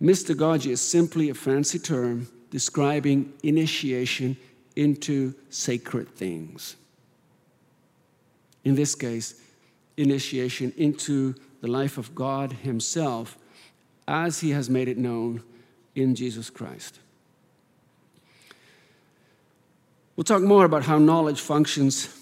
[0.00, 4.36] Mystagogy is simply a fancy term describing initiation
[4.76, 6.76] into sacred things.
[8.64, 9.40] In this case,
[9.96, 13.36] initiation into the life of God Himself
[14.10, 15.42] as he has made it known
[15.94, 16.98] in Jesus Christ.
[20.16, 22.14] We'll talk more about how knowledge functions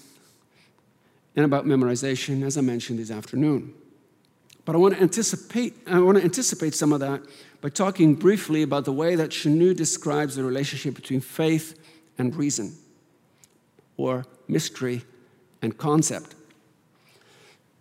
[1.35, 3.73] and about memorization, as I mentioned this afternoon.
[4.65, 7.21] But I want to anticipate, I want to anticipate some of that
[7.59, 11.77] by talking briefly about the way that Chenu describes the relationship between faith
[12.19, 12.75] and reason,
[13.97, 15.01] or mystery
[15.61, 16.35] and concept.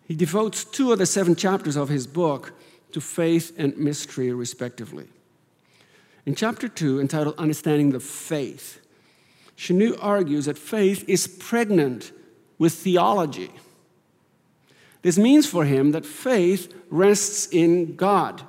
[0.06, 2.54] He devotes two of the seven chapters of his book
[2.92, 5.08] to faith and mystery, respectively.
[6.26, 8.80] In chapter 2, entitled Understanding the Faith,
[9.56, 12.12] Chenu argues that faith is pregnant
[12.58, 13.50] with theology.
[15.02, 18.42] This means for him that faith rests in God,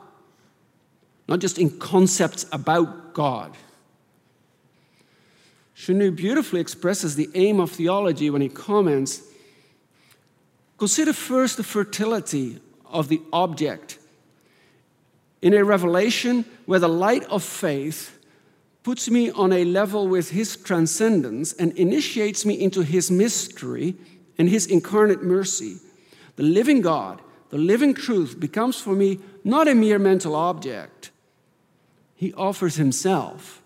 [1.28, 3.56] not just in concepts about God.
[5.76, 9.24] Chenu beautifully expresses the aim of theology when he comments
[10.80, 13.99] Consider first the fertility of the object.
[15.42, 18.18] In a revelation where the light of faith
[18.84, 23.96] puts me on a level with his transcendence and initiates me into his mystery
[24.38, 25.78] and his incarnate mercy,
[26.36, 31.12] the living God, the living truth becomes for me not a mere mental object.
[32.16, 33.62] He offers himself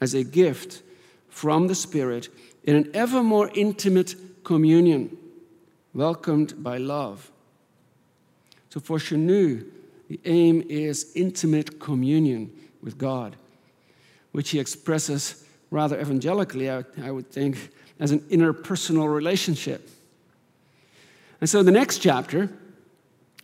[0.00, 0.82] as a gift
[1.28, 2.28] from the Spirit
[2.64, 5.16] in an ever more intimate communion,
[5.94, 7.30] welcomed by love.
[8.70, 9.66] So for Chenu,
[10.12, 12.52] the aim is intimate communion
[12.82, 13.34] with God,
[14.32, 19.88] which he expresses rather evangelically, I, I would think, as an interpersonal relationship.
[21.40, 22.50] And so the next chapter,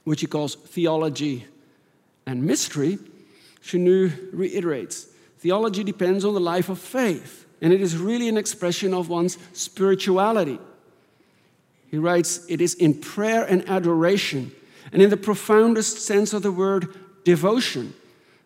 [0.04, 1.46] which he calls Theology
[2.26, 2.98] and Mystery,
[3.62, 5.06] Chenu reiterates
[5.38, 9.38] theology depends on the life of faith, and it is really an expression of one's
[9.54, 10.58] spirituality.
[11.90, 14.52] He writes, It is in prayer and adoration,
[14.92, 17.94] and in the profoundest sense of the word, devotion,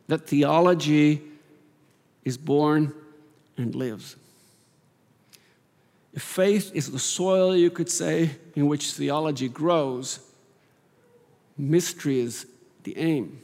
[0.08, 1.22] that theology
[2.24, 2.94] is born
[3.56, 4.16] and lives.
[6.12, 10.20] If faith is the soil, you could say, in which theology grows,
[11.56, 12.46] mystery is
[12.82, 13.40] the aim.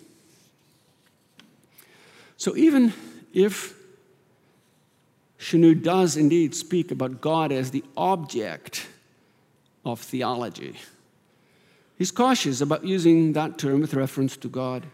[2.37, 2.93] So even
[3.33, 3.75] if
[5.39, 8.87] Chenu does indeed speak about God as the object
[9.85, 10.75] of theology,
[11.99, 14.87] he's cautious about using that term with reference to God.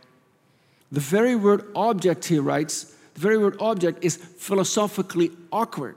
[0.90, 5.96] The very word object, he writes, the very word object is philosophically awkward.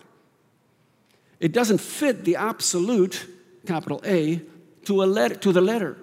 [1.39, 3.25] It doesn't fit the absolute,
[3.65, 4.41] capital A,
[4.85, 5.97] to, a letter, to the letter.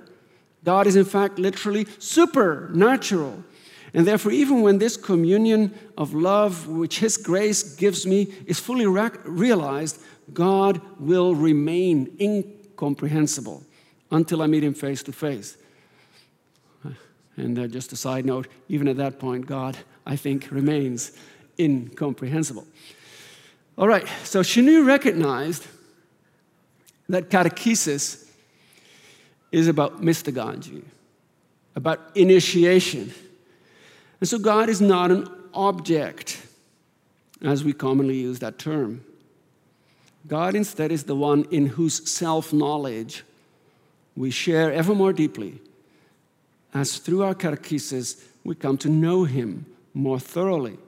[0.64, 3.44] God is, in fact, literally supernatural.
[3.92, 8.86] And therefore, even when this communion of love, which His grace gives me, is fully
[8.86, 10.00] realized,
[10.32, 13.62] God will remain incomprehensible
[14.14, 15.56] until I meet Him face to face.
[17.36, 21.12] And uh, just a side note, even at that point, God, I think, remains
[21.58, 22.64] incomprehensible.
[23.76, 25.66] All right, so Chenu recognized
[27.08, 28.28] that catechesis
[29.50, 30.84] is about mystagogy,
[31.74, 33.12] about initiation.
[34.20, 36.40] And so God is not an object,
[37.42, 39.04] as we commonly use that term.
[40.28, 43.24] God instead is the one in whose self knowledge
[44.16, 45.60] we share ever more deeply,
[46.72, 50.78] as through our catechesis we come to know Him more thoroughly.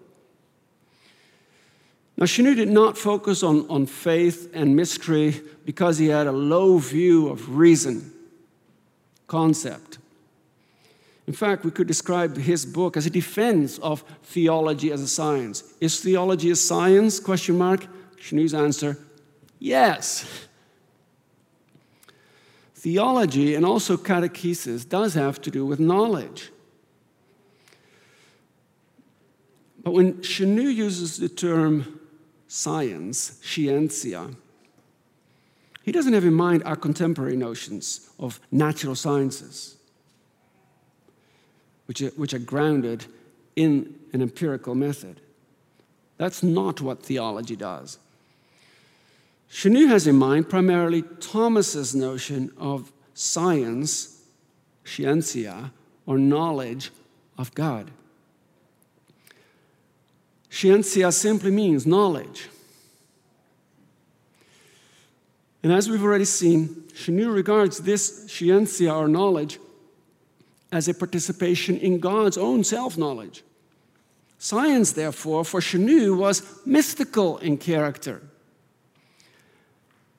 [2.19, 6.79] Now, Chenu did not focus on, on faith and mystery because he had a low
[6.79, 8.11] view of reason,
[9.27, 9.99] concept.
[11.27, 15.75] In fact, we could describe his book as a defense of theology as a science.
[15.81, 17.21] Is theology a science?
[17.21, 17.87] Question mark.
[18.19, 18.99] Chenu's answer,
[19.59, 20.46] yes.
[22.79, 26.51] Theology and also catechesis does have to do with knowledge.
[29.83, 32.01] But when Chenu uses the term
[32.49, 34.35] science, scientia,
[35.85, 39.77] he doesn't have in mind our contemporary notions of natural sciences,
[41.87, 43.07] which are, which are grounded
[43.55, 45.23] in an empirical method.
[46.19, 47.99] That's not what theology does.
[49.51, 54.23] Chenu has in mind primarily Thomas's notion of science,
[54.85, 55.73] scientia,
[56.05, 56.91] or knowledge
[57.39, 57.91] of God.
[60.51, 62.49] Scientia simply means knowledge.
[65.63, 69.59] And as we've already seen, Chenu regards this scientia or knowledge
[70.73, 73.43] as a participation in God's own self knowledge.
[74.39, 78.23] Science, therefore, for Chenu was mystical in character.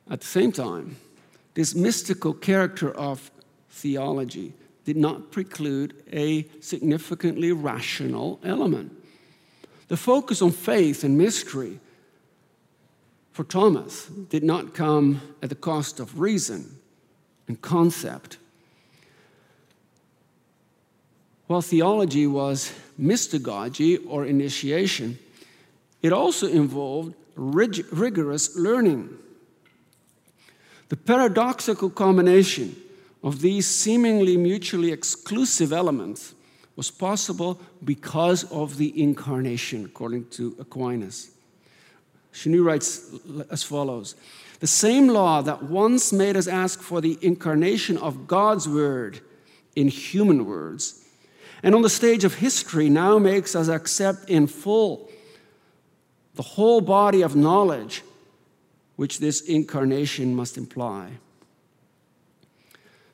[0.09, 0.97] At the same time,
[1.53, 3.31] this mystical character of
[3.69, 4.53] theology
[4.85, 8.91] did not preclude a significantly rational element.
[9.87, 11.79] The focus on faith and mystery
[13.31, 16.79] for Thomas did not come at the cost of reason
[17.47, 18.37] and concept.
[21.47, 25.19] While theology was mystagogy or initiation,
[26.01, 29.17] it also involved rig- rigorous learning.
[30.89, 32.75] The paradoxical combination
[33.23, 36.33] of these seemingly mutually exclusive elements
[36.75, 41.31] was possible because of the incarnation, according to Aquinas.
[42.33, 43.09] Chenu writes
[43.49, 44.15] as follows
[44.59, 49.19] The same law that once made us ask for the incarnation of God's word
[49.75, 51.03] in human words,
[51.63, 55.09] and on the stage of history now makes us accept in full
[56.35, 58.03] the whole body of knowledge
[58.97, 61.11] which this incarnation must imply.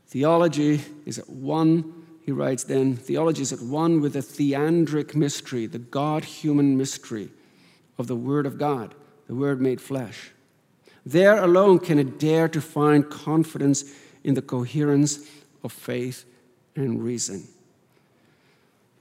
[0.08, 5.68] Theology is at one, he writes then, theology is at one with the theandric mystery,
[5.68, 7.30] the God human mystery
[7.98, 8.96] of the Word of God,
[9.28, 10.32] the Word made flesh.
[11.06, 13.84] There alone can it dare to find confidence
[14.24, 15.28] in the coherence
[15.64, 16.24] of faith
[16.76, 17.48] and reason.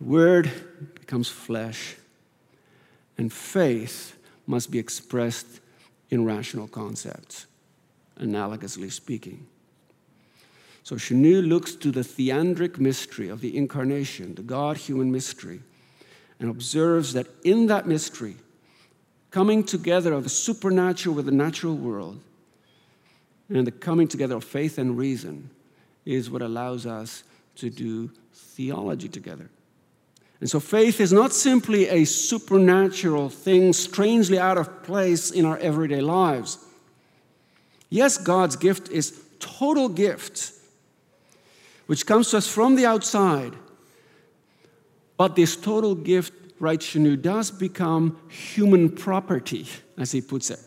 [0.01, 0.51] The Word
[0.95, 1.97] becomes flesh,
[3.17, 4.19] and faith
[4.49, 5.61] must be expressed
[6.13, 7.47] in rational concepts,
[8.21, 9.47] analogously speaking.
[10.83, 15.61] So Chenu looks to the theandric mystery of the incarnation, the God human mystery,
[16.39, 18.37] and observes that in that mystery,
[19.31, 22.21] coming together of the supernatural with the natural world,
[23.49, 25.49] and the coming together of faith and reason
[26.05, 29.49] is what allows us to do theology together.
[30.43, 35.57] And so faith is not simply a supernatural thing strangely out of place in our
[35.59, 36.59] everyday lives.
[37.91, 40.51] Yes, God's gift is total gift,
[41.87, 43.55] which comes to us from the outside.
[45.17, 50.59] But this total gift right Chenu does become human property, as he puts it.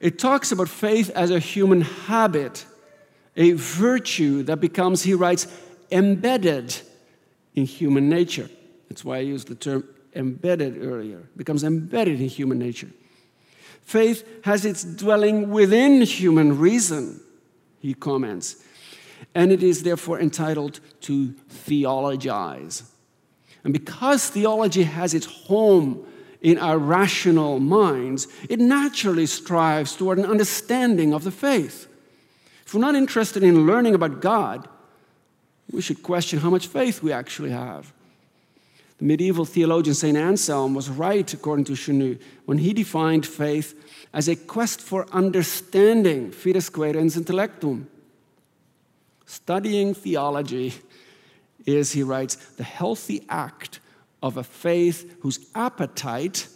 [0.00, 2.64] It talks about faith as a human habit,
[3.36, 5.46] a virtue that becomes, he writes,
[5.90, 6.74] embedded
[7.54, 8.48] in human nature.
[8.92, 12.90] That's why I used the term embedded earlier, becomes embedded in human nature.
[13.80, 17.18] Faith has its dwelling within human reason,
[17.80, 18.62] he comments,
[19.34, 22.82] and it is therefore entitled to theologize.
[23.64, 26.04] And because theology has its home
[26.42, 31.88] in our rational minds, it naturally strives toward an understanding of the faith.
[32.66, 34.68] If we're not interested in learning about God,
[35.70, 37.90] we should question how much faith we actually have.
[39.02, 40.16] Medieval theologian St.
[40.16, 43.74] Anselm was right, according to Chenu, when he defined faith
[44.14, 47.86] as a quest for understanding, fides quaerens intellectum.
[49.26, 50.74] Studying theology
[51.66, 53.80] is, he writes, the healthy act
[54.22, 56.46] of a faith whose appetite,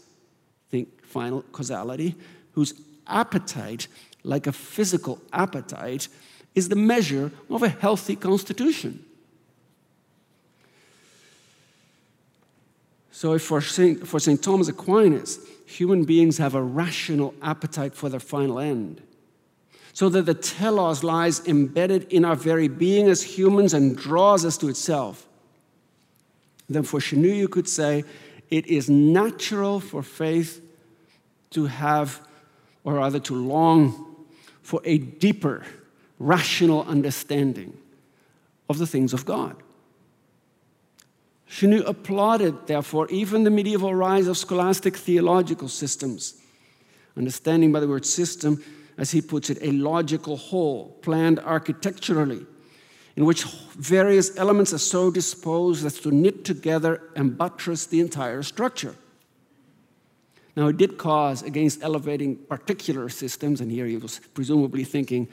[0.70, 2.14] think final causality,
[2.53, 2.74] whose
[3.09, 3.88] appetite,
[4.22, 6.07] like a physical appetite,
[6.55, 9.05] is the measure of a healthy constitution.
[13.16, 14.06] So, if for St.
[14.06, 14.42] for St.
[14.42, 19.00] Thomas Aquinas, human beings have a rational appetite for their final end,
[19.94, 24.58] so that the telos lies embedded in our very being as humans and draws us
[24.58, 25.26] to itself.
[26.68, 28.04] Then for Chenu, you could say
[28.50, 30.60] it is natural for faith
[31.52, 32.20] to have,
[32.84, 34.26] or rather to long
[34.60, 35.64] for a deeper,
[36.18, 37.78] rational understanding
[38.68, 39.56] of the things of God.
[41.49, 46.34] Chenu applauded, therefore, even the medieval rise of scholastic theological systems.
[47.16, 48.62] Understanding by the word system
[48.99, 52.47] as he puts it, a logical whole, planned architecturally,
[53.14, 53.44] in which
[53.78, 58.94] various elements are so disposed as to knit together and buttress the entire structure.
[60.57, 65.28] Now, it did cause against elevating particular systems, and here he was presumably thinking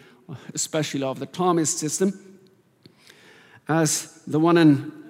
[0.53, 2.39] especially of the Thomist system,
[3.67, 5.02] as the one and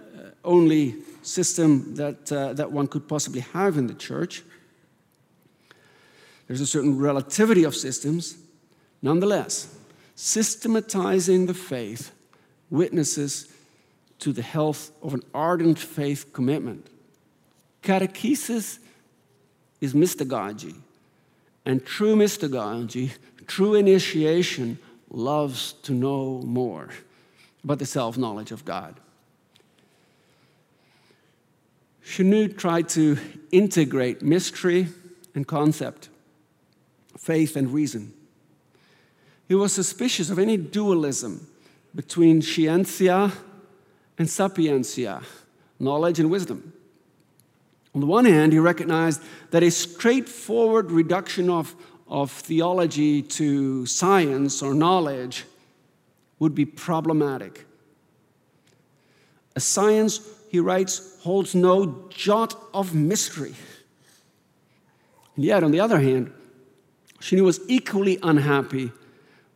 [0.43, 4.43] only system that, uh, that one could possibly have in the church.
[6.47, 8.37] There's a certain relativity of systems,
[9.03, 9.67] Nonetheless,
[10.15, 12.11] systematizing the faith
[12.69, 13.49] witnesses
[14.19, 16.87] to the health of an ardent faith commitment.
[17.83, 18.79] Catechesis
[19.81, 20.75] is mystagogy,
[21.65, 23.11] and true mystagogy,
[23.45, 24.79] true initiation,
[25.11, 26.89] loves to know more
[27.65, 28.95] about the self knowledge of God.
[32.05, 33.17] Chenu tried to
[33.51, 34.87] integrate mystery
[35.33, 36.09] and concept,
[37.17, 38.13] faith and reason.
[39.47, 41.47] He was suspicious of any dualism
[41.95, 43.31] between scientia
[44.17, 45.23] and sapientia,
[45.79, 46.73] knowledge and wisdom.
[47.93, 51.75] On the one hand, he recognized that a straightforward reduction of,
[52.07, 55.45] of theology to science or knowledge
[56.39, 57.65] would be problematic.
[59.55, 60.17] A science,
[60.53, 63.55] he writes, holds no jot of mystery.
[65.35, 66.31] And yet, on the other hand,
[67.19, 68.91] she was equally unhappy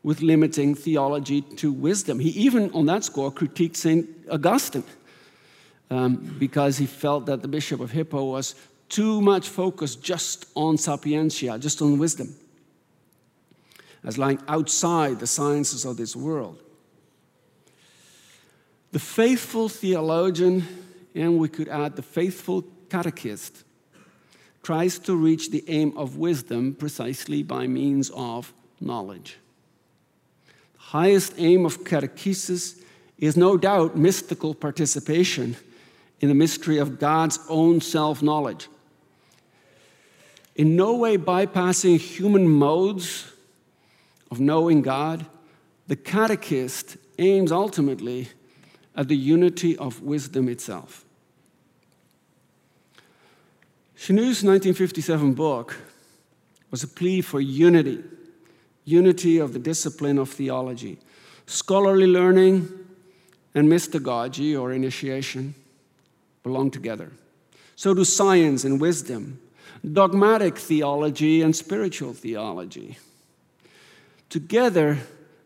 [0.01, 2.17] with limiting theology to wisdom.
[2.19, 4.09] He even, on that score, critiqued St.
[4.31, 4.83] Augustine
[5.91, 8.55] um, because he felt that the Bishop of Hippo was
[8.89, 12.35] too much focused just on sapientia, just on wisdom.
[14.03, 16.63] as lying outside the sciences of this world.
[18.93, 20.86] The faithful theologian,
[21.17, 23.63] and we could add the faithful catechist,
[24.63, 29.37] tries to reach the aim of wisdom precisely by means of knowledge.
[30.73, 32.79] The highest aim of catechesis
[33.17, 35.55] is no doubt mystical participation
[36.19, 38.67] in the mystery of God's own self knowledge.
[40.55, 43.31] In no way bypassing human modes
[44.31, 45.25] of knowing God,
[45.87, 48.29] the catechist aims ultimately
[48.95, 51.05] at the unity of wisdom itself.
[53.97, 55.75] Chenu's 1957 book
[56.69, 58.03] was a plea for unity,
[58.85, 60.99] unity of the discipline of theology,
[61.47, 62.69] scholarly learning,
[63.55, 65.55] and mystagogy or initiation
[66.43, 67.11] belong together.
[67.75, 69.39] So do science and wisdom,
[69.91, 72.99] dogmatic theology and spiritual theology.
[74.29, 74.99] Together,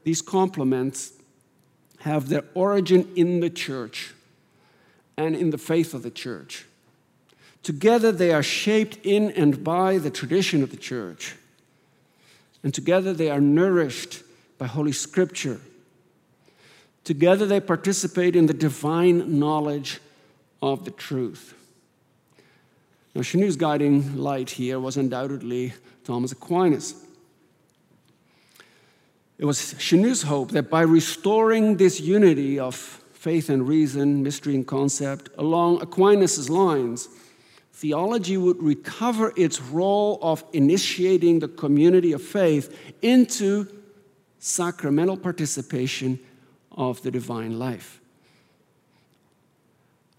[0.04, 1.14] these complements
[2.00, 4.14] have their origin in the church
[5.16, 6.66] and in the faith of the church.
[7.64, 11.36] Together, they are shaped in and by the tradition of the church.
[12.64, 14.24] And together, they are nourished
[14.58, 15.60] by Holy Scripture.
[17.04, 20.00] Together, they participate in the divine knowledge
[20.62, 21.56] of the truth.
[23.14, 26.96] Now, Chenu's guiding light here was undoubtedly Thomas Aquinas.
[29.38, 34.66] It was Chenu's hope that by restoring this unity of faith and reason, mystery and
[34.66, 37.10] concept, along Aquinas' lines,
[37.82, 43.68] theology would recover its role of initiating the community of faith into
[44.38, 46.20] sacramental participation
[46.74, 48.00] of the divine life.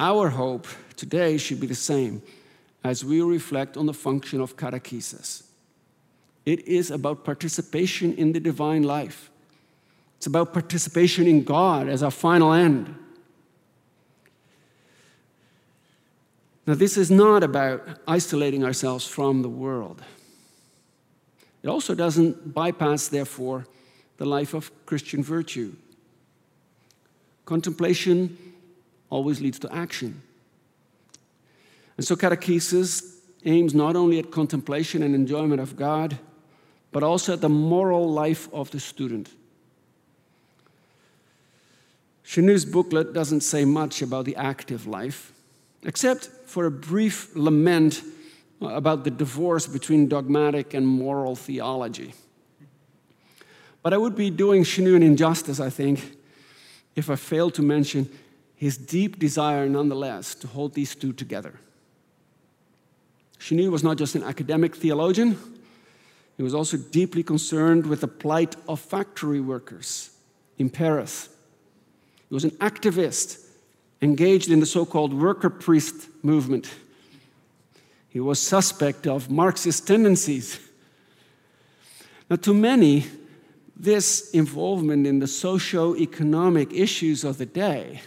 [0.01, 2.21] Our hope today should be the same
[2.83, 5.45] as we reflect on the function of catechesis.
[6.45, 9.31] It is about participation in the divine life.
[10.17, 12.93] It's about participation in God as our final end.
[16.67, 20.03] Now, this is not about isolating ourselves from the world.
[21.63, 23.67] It also doesn't bypass, therefore,
[24.17, 25.75] the life of Christian virtue.
[27.45, 28.37] Contemplation
[29.11, 30.23] always leads to action.
[31.97, 36.19] And so, catechesis aims not only at contemplation and enjoyment of God,
[36.93, 39.31] but also at the moral life of the student.
[42.25, 45.33] Chenu's booklet doesn't say much about the active life,
[45.85, 48.03] except for a brief lament
[48.61, 52.14] about the divorce between dogmatic and moral theology.
[53.83, 56.16] But I would be doing Chenu an injustice, I think,
[56.95, 58.09] if I failed to mention
[58.55, 61.59] his deep desire, nonetheless, to hold these two together.
[63.41, 65.37] Chenu was not just an academic theologian,
[66.37, 70.11] he was also deeply concerned with the plight of factory workers
[70.59, 71.28] in Paris.
[72.28, 73.41] He was an activist
[74.03, 76.68] engaged in the so called worker priest movement.
[78.09, 80.61] He was suspect of Marxist tendencies.
[82.28, 83.07] Now, to many,
[83.76, 88.03] this involvement in the socio economic issues of the day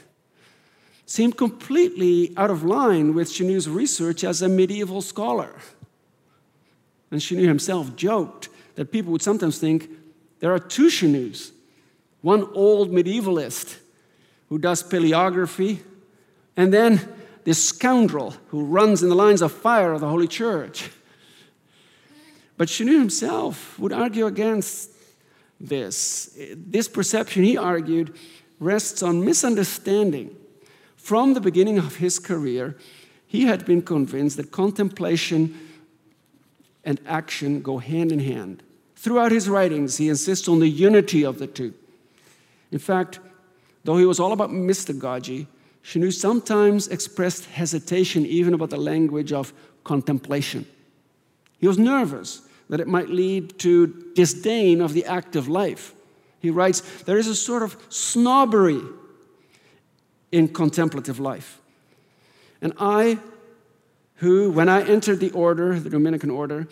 [1.06, 5.56] seemed completely out of line with Chenu's research as a medieval scholar.
[7.12, 9.90] And Chenu himself joked that people would sometimes think
[10.40, 11.52] there are two Chenus
[12.22, 13.78] one old medievalist
[14.50, 15.80] who does paleography,
[16.56, 17.02] and then
[17.44, 20.90] this scoundrel who runs in the lines of fire of the Holy Church.
[22.58, 24.92] But Chenu himself would argue against
[25.60, 26.38] this.
[26.56, 28.16] This perception, he argued,
[28.60, 30.36] rests on misunderstanding.
[30.96, 32.78] From the beginning of his career,
[33.28, 35.58] he had been convinced that contemplation
[36.84, 38.64] and action go hand in hand.
[38.96, 41.74] Throughout his writings, he insists on the unity of the two.
[42.72, 43.20] In fact,
[43.86, 45.48] though he was all about mystagogy,
[45.84, 50.66] Chenu sometimes expressed hesitation even about the language of contemplation.
[51.60, 55.94] He was nervous that it might lead to disdain of the active life.
[56.40, 58.82] He writes, There is a sort of snobbery
[60.32, 61.62] in contemplative life.
[62.62, 63.20] And I
[64.16, 66.68] who, when I entered the order, the Dominican order,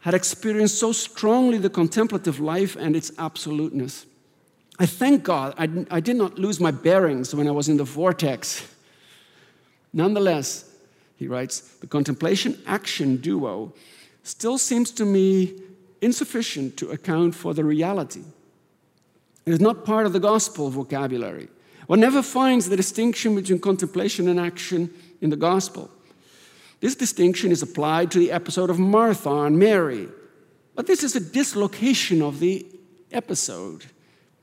[0.00, 4.06] had experienced so strongly the contemplative life and its absoluteness.
[4.78, 7.84] I thank God I, I did not lose my bearings when I was in the
[7.84, 8.66] vortex.
[9.92, 10.70] Nonetheless,
[11.16, 13.72] he writes, the contemplation action duo
[14.22, 15.54] still seems to me
[16.00, 18.22] insufficient to account for the reality.
[19.46, 21.48] It is not part of the gospel vocabulary.
[21.86, 25.90] One never finds the distinction between contemplation and action in the gospel.
[26.80, 30.08] This distinction is applied to the episode of Martha and Mary.
[30.76, 32.64] But this is a dislocation of the
[33.10, 33.86] episode.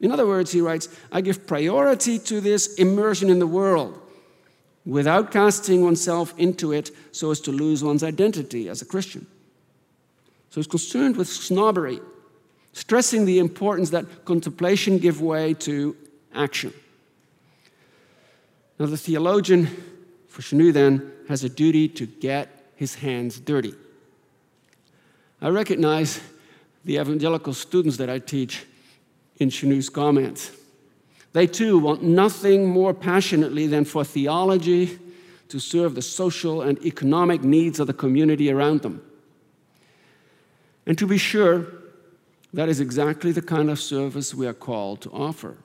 [0.01, 3.99] In other words, he writes, I give priority to this immersion in the world
[4.85, 9.25] without casting oneself into it so as to lose one's identity as a Christian.
[10.49, 11.99] So he's concerned with snobbery,
[12.73, 15.95] stressing the importance that contemplation give way to
[16.33, 16.73] action.
[18.77, 19.67] Now, the theologian,
[20.27, 23.73] for Chenu, then, has a duty to get his hands dirty.
[25.41, 26.19] I recognize
[26.83, 28.65] the evangelical students that I teach
[29.37, 30.51] in Chenu's comments.
[31.33, 34.99] They too want nothing more passionately than for theology
[35.49, 39.01] to serve the social and economic needs of the community around them.
[40.85, 41.67] And to be sure,
[42.53, 45.57] that is exactly the kind of service we are called to offer.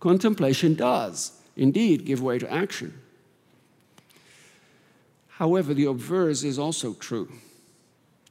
[0.00, 2.98] Contemplation does indeed give way to action.
[5.28, 7.30] However, the obverse is also true.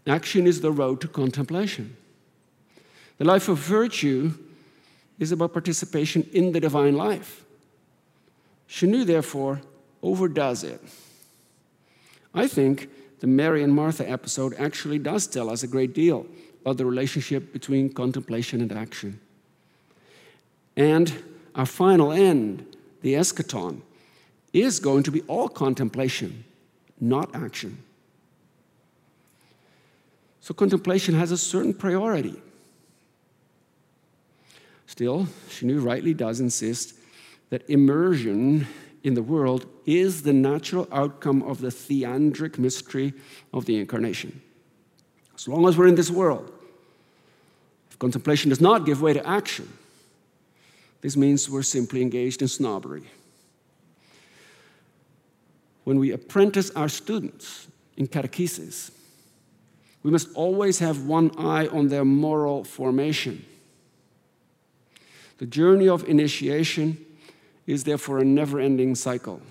[0.07, 1.95] Action is the road to contemplation.
[3.17, 4.33] The life of virtue
[5.19, 7.43] is about participation in the divine life.
[8.69, 9.61] Chenu, therefore,
[10.03, 10.81] overdoes it.
[12.33, 12.89] I think
[13.19, 16.25] the Mary and Martha episode actually does tell us a great deal
[16.61, 19.19] about the relationship between contemplation and action.
[20.75, 21.23] And
[21.55, 23.81] our final end, the eschaton,
[24.53, 26.43] is going to be all contemplation,
[26.99, 27.77] not action.
[30.41, 32.39] So contemplation has a certain priority.
[34.87, 36.95] Still, Chenu rightly does insist
[37.49, 38.65] that immersion
[39.03, 43.13] in the world is the natural outcome of the theandric mystery
[43.53, 44.41] of the incarnation.
[45.35, 46.51] As long as we're in this world,
[47.91, 49.71] if contemplation does not give way to action,
[51.01, 53.03] this means we're simply engaged in snobbery.
[55.83, 57.67] When we apprentice our students
[57.97, 58.91] in catechesis,
[60.01, 63.45] we must always have one eye on their moral formation
[65.37, 66.97] the journey of initiation
[67.65, 69.41] is therefore a never ending cycle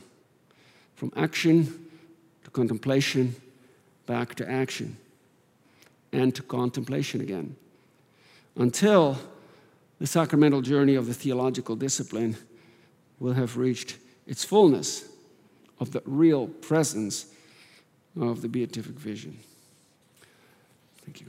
[0.94, 1.88] from action
[2.44, 3.36] to contemplation,
[4.06, 4.96] back to action,
[6.12, 7.54] and to contemplation again,
[8.56, 9.18] until
[9.98, 12.36] the sacramental journey of the theological discipline
[13.18, 15.04] will have reached its fullness
[15.78, 17.26] of the real presence
[18.18, 19.38] of the beatific vision.
[21.04, 21.26] Thank you.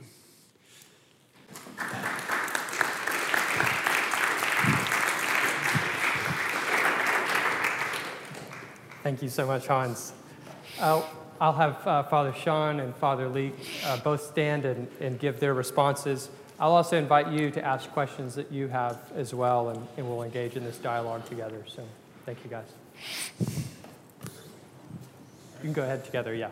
[9.07, 10.11] Thank you so much, Hans.
[10.81, 11.01] Uh,
[11.39, 13.53] I'll have uh, Father Sean and Father Leek
[13.85, 16.27] uh, both stand and, and, give their responses.
[16.59, 20.23] I'll also invite you to ask questions that you have as well, and, and we'll
[20.23, 21.63] engage in this dialogue together.
[21.67, 21.85] So,
[22.25, 22.65] thank you, guys.
[23.39, 23.47] You
[25.61, 26.49] can go ahead together, yeah.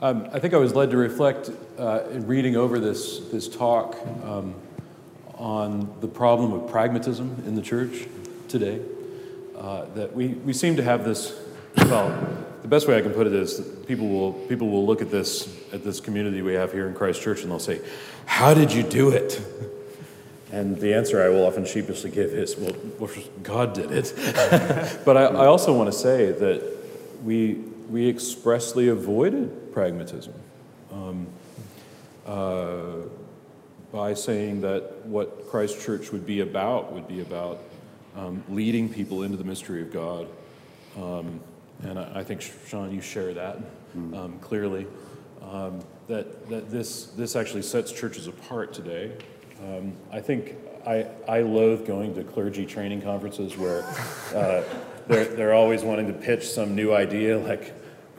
[0.00, 3.96] Um, I think I was led to reflect uh, in reading over this, this talk
[4.22, 4.54] um,
[5.34, 8.06] on the problem of pragmatism in the church
[8.46, 8.80] today.
[9.56, 11.36] Uh, that we, we seem to have this,
[11.78, 12.10] well,
[12.62, 15.52] the best way I can put it is people will, people will look at this,
[15.72, 17.80] at this community we have here in Christ Church and they'll say,
[18.24, 19.40] How did you do it?
[20.50, 23.10] And the answer I will often sheepishly give is, Well,
[23.42, 24.14] God did it.
[25.04, 26.78] but I, I also want to say that
[27.22, 30.34] we, we expressly avoided pragmatism
[30.92, 31.26] um,
[32.26, 32.96] uh,
[33.92, 37.60] by saying that what Christ Church would be about would be about
[38.16, 40.28] um, leading people into the mystery of God.
[40.96, 41.40] Um,
[41.82, 43.58] and I, I, think, Sean, you share that
[43.94, 44.86] um, clearly.
[45.42, 49.12] Um, that that this, this actually sets churches apart today.
[49.62, 53.82] Um, I think I, I loathe going to clergy training conferences where
[54.34, 54.62] uh,
[55.06, 57.74] they're, they're always wanting to pitch some new idea like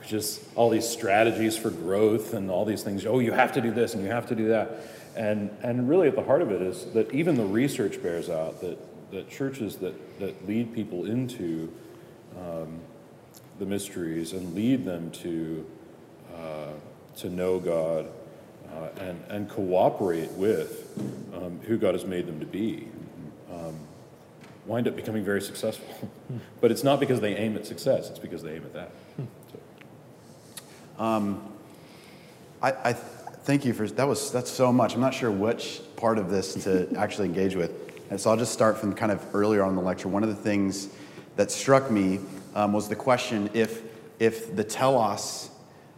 [0.06, 3.06] just all these strategies for growth and all these things.
[3.06, 4.70] Oh, you have to do this and you have to do that.
[5.16, 8.60] And, and really, at the heart of it is that even the research bears out
[8.60, 8.78] that,
[9.10, 11.72] that churches that, that lead people into
[12.38, 12.80] um,
[13.58, 15.66] the mysteries and lead them to,
[16.34, 16.72] uh,
[17.16, 18.08] to know God
[18.72, 20.96] uh, and, and cooperate with
[21.34, 22.86] um, who God has made them to be
[23.52, 23.78] um,
[24.66, 26.10] wind up becoming very successful.
[26.60, 28.90] but it's not because they aim at success, it's because they aim at that.
[31.00, 31.42] Um,
[32.62, 34.06] I, I thank you for that.
[34.06, 34.94] Was that's so much.
[34.94, 37.72] I'm not sure which part of this to actually engage with,
[38.10, 40.08] and so I'll just start from kind of earlier on in the lecture.
[40.08, 40.90] One of the things
[41.36, 42.20] that struck me
[42.54, 43.82] um, was the question if
[44.18, 45.48] if the telos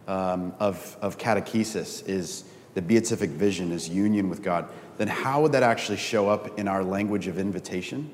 [0.07, 5.51] um, of of catechesis is the beatific vision is union with God, then how would
[5.51, 8.09] that actually show up in our language of invitation?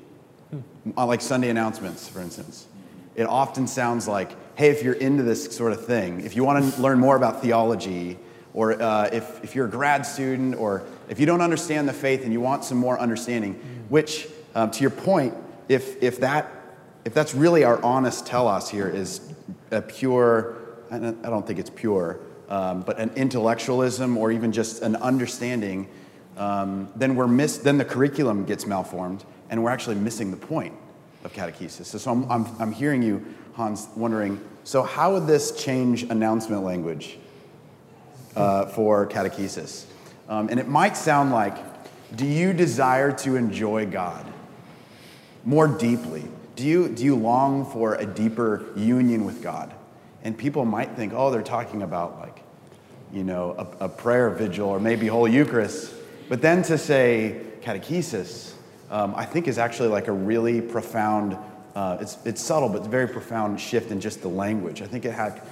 [0.96, 2.66] Uh, Like Sunday announcements, for instance.
[3.14, 6.74] It often sounds like, hey, if you're into this sort of thing, if you want
[6.74, 8.18] to learn more about theology,
[8.52, 12.24] or uh, if, if you're a grad student, or if you don't understand the faith
[12.24, 13.54] and you want some more understanding,
[13.88, 15.34] which, um, to your point,
[15.68, 16.50] if, if, that,
[17.04, 19.32] if that's really our honest telos here is
[19.70, 20.56] a pure,
[20.90, 24.96] I don't I don't think it's pure, um, but an intellectualism or even just an
[24.96, 25.88] understanding,
[26.36, 30.74] um, then, we're miss, then the curriculum gets malformed and we're actually missing the point
[31.22, 31.84] of catechesis.
[31.84, 33.24] So, so I'm, I'm, I'm hearing you,
[33.54, 37.18] Hans, wondering so, how would this change announcement language
[38.36, 39.84] uh, for catechesis?
[40.28, 41.56] Um, and it might sound like,
[42.14, 44.24] do you desire to enjoy God
[45.44, 46.24] more deeply?
[46.56, 49.72] Do you, do you long for a deeper union with God?
[50.22, 52.42] And people might think, oh, they're talking about like,
[53.12, 55.94] you know, a, a prayer vigil or maybe whole Eucharist.
[56.28, 58.52] But then to say catechesis,
[58.90, 61.36] um, I think is actually like a really profound,
[61.74, 64.82] uh, it's, it's subtle, but it's very profound shift in just the language.
[64.82, 65.42] I think it had,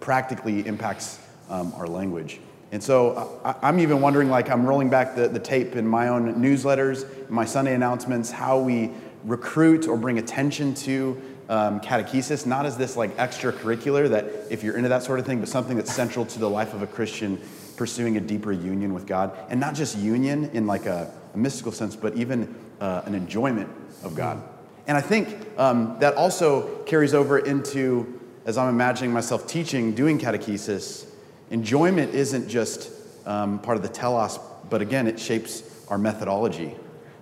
[0.00, 1.18] practically impacts
[1.50, 2.40] um, our language.
[2.72, 6.08] And so I, I'm even wondering, like, I'm rolling back the, the tape in my
[6.08, 8.90] own newsletters, my Sunday announcements, how we
[9.24, 14.76] recruit or bring attention to um, catechesis, not as this like extracurricular that if you're
[14.76, 17.40] into that sort of thing, but something that's central to the life of a Christian
[17.76, 19.36] pursuing a deeper union with God.
[19.48, 23.68] And not just union in like a, a mystical sense, but even uh, an enjoyment
[24.02, 24.42] of God.
[24.86, 30.18] And I think um, that also carries over into, as I'm imagining myself teaching, doing
[30.18, 31.06] catechesis,
[31.50, 32.90] enjoyment isn't just
[33.26, 34.38] um, part of the telos,
[34.70, 36.74] but again, it shapes our methodology.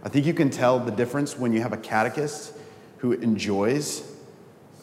[0.03, 2.53] I think you can tell the difference when you have a catechist
[2.99, 4.03] who enjoys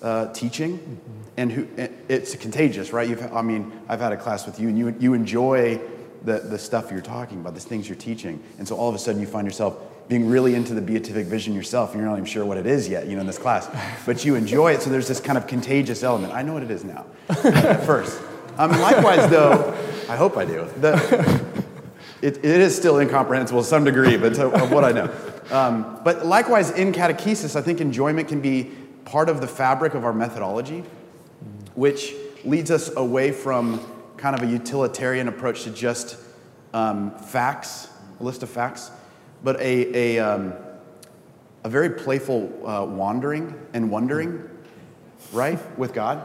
[0.02, 1.00] uh, teaching
[1.38, 1.68] and who
[2.10, 3.08] it's contagious, right?
[3.08, 5.80] You've, I mean, I've had a class with you and you, you enjoy
[6.24, 8.42] the, the stuff you're talking about, the things you're teaching.
[8.58, 9.78] And so all of a sudden you find yourself
[10.12, 12.90] being really into the beatific vision yourself, and you're not even sure what it is
[12.90, 13.70] yet, you know, in this class.
[14.06, 16.34] But you enjoy it, so there's this kind of contagious element.
[16.34, 18.22] I know what it is now, at first.
[18.58, 19.74] Um, likewise, though,
[20.10, 20.68] I hope I do.
[20.82, 21.64] The,
[22.22, 25.14] it, it is still incomprehensible to some degree, but to, of what I know.
[25.50, 28.70] Um, but likewise, in catechesis, I think enjoyment can be
[29.06, 30.84] part of the fabric of our methodology,
[31.76, 33.80] which leads us away from
[34.18, 36.18] kind of a utilitarian approach to just
[36.74, 37.88] um, facts,
[38.20, 38.92] a list of facts,
[39.44, 40.54] but a, a, um,
[41.64, 44.50] a very playful uh, wandering and wondering,
[45.32, 46.24] right, with God.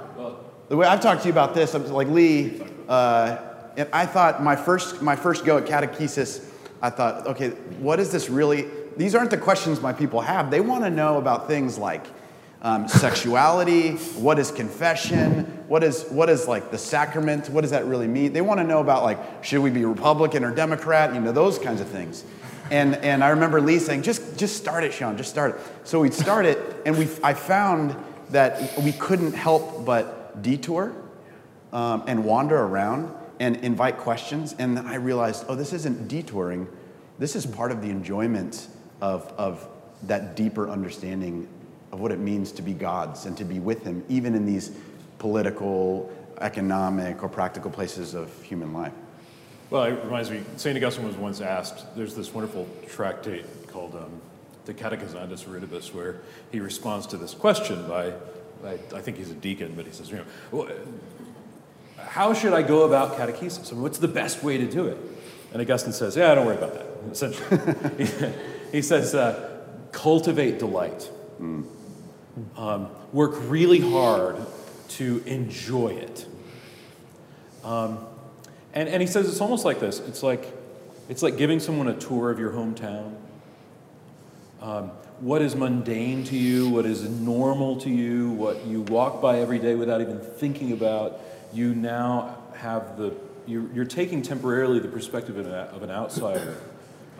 [0.68, 3.38] The way I've talked to you about this, I'm like Lee, uh,
[3.76, 6.44] and I thought my first my first go at catechesis,
[6.82, 8.66] I thought, okay, what is this really?
[8.96, 10.50] These aren't the questions my people have.
[10.50, 12.04] They want to know about things like
[12.62, 17.84] um, sexuality, what is confession, what is what is like the sacrament, what does that
[17.84, 18.32] really mean?
[18.32, 21.58] They want to know about like should we be Republican or Democrat, you know, those
[21.58, 22.24] kinds of things.
[22.70, 25.60] And and I remember Lee saying, just just start it, Sean, just start it.
[25.84, 27.96] So we'd start it, and we I found
[28.30, 30.92] that we couldn't help but detour
[31.72, 34.54] um, and wander around and invite questions.
[34.58, 36.66] And then I realized, oh, this isn't detouring.
[37.18, 38.68] This is part of the enjoyment
[39.00, 39.68] of, of
[40.04, 41.48] that deeper understanding
[41.92, 44.72] of what it means to be God's and to be with Him, even in these
[45.18, 46.10] political,
[46.40, 48.92] economic, or practical places of human life.
[49.70, 50.76] Well, it reminds me, St.
[50.76, 54.20] Augustine was once asked, there's this wonderful tractate called um,
[54.64, 56.20] De Catechizandis Rudibus, where
[56.52, 58.12] he responds to this question by
[58.64, 60.68] I, I, think he's a deacon, but he says, you know,
[61.98, 63.70] how should I go about catechesis?
[63.70, 64.98] I mean, what's the best way to do it?
[65.52, 68.06] And Augustine says, yeah, don't worry about that, essentially.
[68.06, 68.32] he,
[68.72, 69.60] he, says, uh,
[69.92, 71.10] cultivate delight.
[71.40, 71.66] Mm.
[72.56, 74.36] Um, work really hard
[74.88, 76.26] to enjoy it.
[77.64, 77.98] Um,
[78.76, 80.00] and, and he says it's almost like this.
[80.00, 80.46] It's like,
[81.08, 83.14] it's like giving someone a tour of your hometown.
[84.60, 89.40] Um, what is mundane to you, what is normal to you, what you walk by
[89.40, 91.20] every day without even thinking about,
[91.54, 93.14] you now have the,
[93.46, 96.58] you're, you're taking temporarily the perspective of an, of an outsider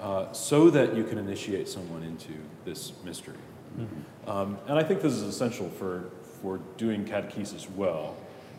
[0.03, 2.35] uh, so that you can initiate someone into
[2.67, 3.39] this mystery.
[3.79, 4.31] Mm-hmm.
[4.31, 6.11] Um, and I think this is essential for,
[6.43, 8.15] for doing catechesis well,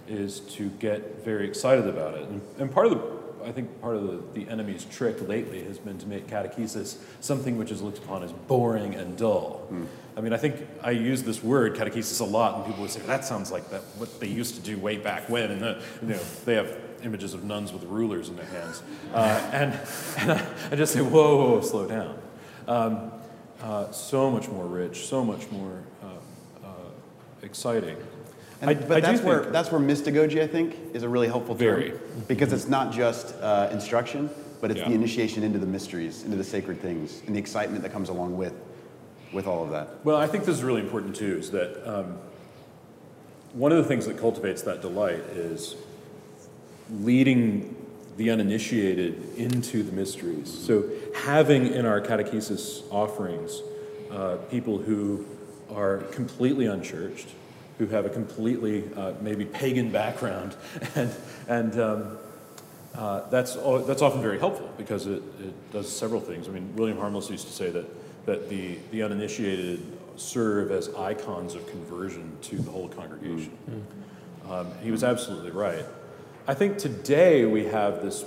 [0.08, 2.28] is to get very excited about it.
[2.28, 5.78] And, and part of the I think part of the, the enemy's trick lately has
[5.78, 9.66] been to make catechesis something which is looked upon as boring and dull.
[9.72, 9.88] Mm.
[10.18, 13.00] I mean, I think I use this word catechesis a lot, and people would say
[13.02, 16.08] that sounds like that what they used to do way back when, and the, you
[16.10, 18.82] know they have images of nuns with rulers in their hands,
[19.14, 19.80] uh, and,
[20.18, 22.20] and I, I, just say, whoa, whoa, whoa slow down.
[22.68, 23.12] Um,
[23.62, 26.70] uh, so much more rich, so much more uh, uh
[27.44, 27.98] exciting.
[28.62, 31.28] And, I- but I that's where think- that's where mystagogy, I think, is a really
[31.28, 31.94] helpful term Very.
[32.28, 34.30] because it's not just uh, instruction,
[34.62, 34.90] but it's Yeah.
[34.90, 38.38] the initiation into the mysteries, into the sacred things, and the excitement that comes along
[38.38, 38.54] with
[39.34, 39.90] with all of that.
[40.06, 41.38] Well, I think this is really important too.
[41.38, 42.18] Is that um,
[43.54, 45.76] one of the things that cultivates that delight is
[47.02, 47.76] leading
[48.16, 50.52] the uninitiated into the mysteries.
[50.52, 53.62] So having in our catechesis offerings
[54.12, 55.26] uh, people who
[55.72, 57.28] are completely unchurched,
[57.78, 60.56] who have a completely uh, maybe pagan background,
[60.96, 61.12] and
[61.48, 62.18] and um,
[62.98, 63.56] uh, that's,
[63.86, 66.48] that's often very helpful because it, it does several things.
[66.48, 69.84] I mean, William Harmless used to say that, that the, the uninitiated
[70.16, 73.56] serve as icons of conversion to the whole congregation.
[74.50, 75.86] Um, he was absolutely right.
[76.48, 78.26] I think today we have this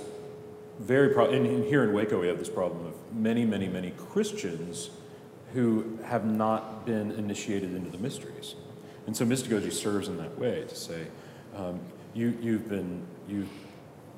[0.79, 4.89] very problem, and here in Waco we have this problem of many, many, many Christians
[5.53, 8.55] who have not been initiated into the mysteries.
[9.07, 11.07] And so mystagogy serves in that way to say,
[11.55, 11.79] um,
[12.13, 13.47] you, you've been, you,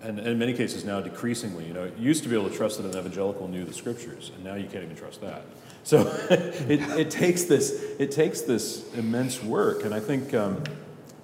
[0.01, 2.77] and, and in many cases now decreasingly, you know, used to be able to trust
[2.77, 5.43] that an evangelical knew the scriptures, and now you can't even trust that.
[5.83, 10.63] So it, it, takes this, it takes this immense work, and I think um,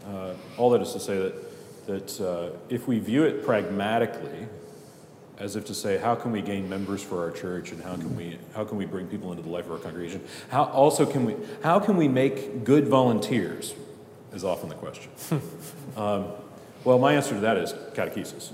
[0.06, 4.48] uh, all that is to say that, that uh, if we view it pragmatically,
[5.40, 8.16] as if to say, how can we gain members for our church, and how can
[8.16, 10.22] we how can we bring people into the life of our congregation?
[10.50, 13.74] How also can we how can we make good volunteers?
[14.34, 15.12] Is often the question.
[15.98, 16.26] um,
[16.84, 18.52] well, my answer to that is catechesis,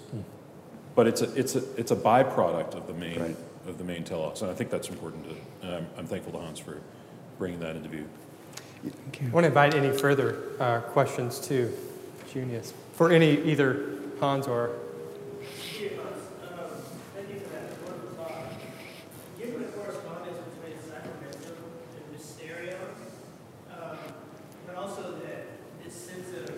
[0.95, 3.35] but it's a it's a it's a byproduct of the main Right.
[3.67, 5.25] of the main telos, and I think that's important.
[5.25, 6.79] To, and I'm, I'm thankful to Hans for
[7.39, 8.07] bringing that into view.
[8.85, 11.75] I want to invite any further uh, questions to
[12.31, 14.69] Junius for any either Hans or
[17.15, 18.51] Thank you for that wonderful talk.
[19.39, 21.57] Given the correspondence between sacramentum
[21.97, 22.79] and mysterium,
[23.71, 23.97] um,
[24.67, 25.47] but also that
[25.83, 26.51] this sense of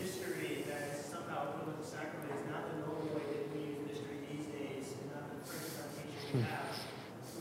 [0.00, 3.60] mystery that is somehow put with the sacrament is not the normal way that we
[3.76, 6.74] use mystery these days, and not the first foundation we have.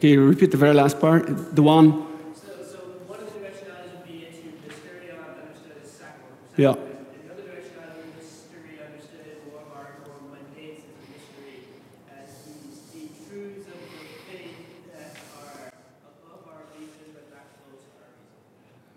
[0.00, 1.54] Can you repeat the very last part?
[1.54, 2.06] The one?
[2.34, 6.42] So, so one of the directionalities would be into mysterion understood as sacrament.
[6.56, 6.74] Yeah.
[6.74, 11.70] Another directionality would mystery understood more of our more mundane sense of mystery
[12.10, 14.58] as these deep truths of the faith
[14.90, 18.10] that are above our reason but not close to our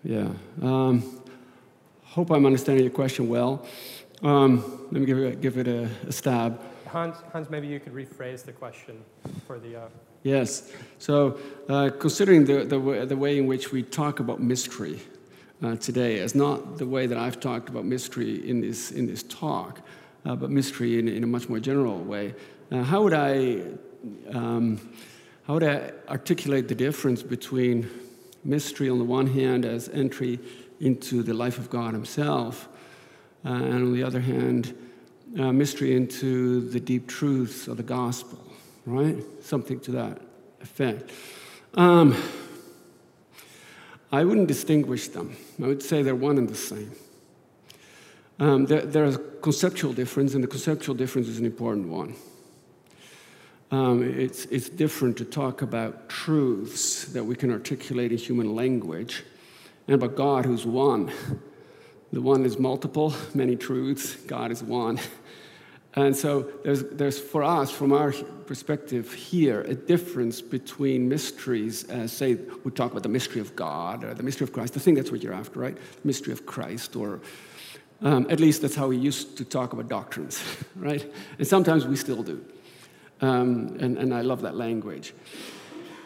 [0.09, 0.33] reason.
[0.33, 0.65] Yeah.
[0.65, 1.21] Um,
[2.03, 3.63] hope I'm understanding your question well.
[4.25, 6.59] Um, let me give it, give it a, a stab.
[6.87, 7.17] Hans.
[7.31, 9.03] Hans, maybe you could rephrase the question
[9.45, 9.83] for the.
[9.83, 9.87] Uh,
[10.23, 10.71] Yes.
[10.97, 11.37] So,
[11.69, 14.99] uh, considering the, the, way, the way in which we talk about mystery
[15.61, 19.21] uh, today as not the way that I've talked about mystery in this, in this
[19.21, 19.81] talk,
[20.25, 22.33] uh, but mystery in, in a much more general way,
[22.71, 23.61] uh, how, would I,
[24.31, 24.79] um,
[25.45, 27.87] how would I articulate the difference between
[28.43, 30.39] mystery on the one hand as entry
[30.79, 32.67] into the life of God Himself,
[33.45, 34.75] uh, and on the other hand,
[35.39, 38.39] uh, mystery into the deep truths of the gospel?
[38.85, 39.17] right?
[39.41, 40.21] Something to that
[40.61, 41.11] effect.
[41.73, 42.15] Um,
[44.11, 45.35] I wouldn't distinguish them.
[45.61, 46.91] I would say they're one and the same.
[48.39, 52.15] Um, there, there's a conceptual difference, and the conceptual difference is an important one.
[53.71, 59.23] Um, it's, it's different to talk about truths that we can articulate in human language
[59.87, 61.11] and about God who's one.
[62.15, 65.01] The one is multiple, many truths, God is one.
[65.95, 68.13] And so there's, there's for us, from our
[68.45, 74.05] perspective here, a difference between mysteries, uh, say we talk about the mystery of God
[74.05, 74.77] or the mystery of Christ.
[74.77, 75.77] I think that's what you're after, right?
[76.05, 77.19] Mystery of Christ, or
[78.01, 80.41] um, at least that's how we used to talk about doctrines,
[80.77, 81.05] right?
[81.37, 82.45] And sometimes we still do.
[83.19, 85.13] Um, and, and I love that language.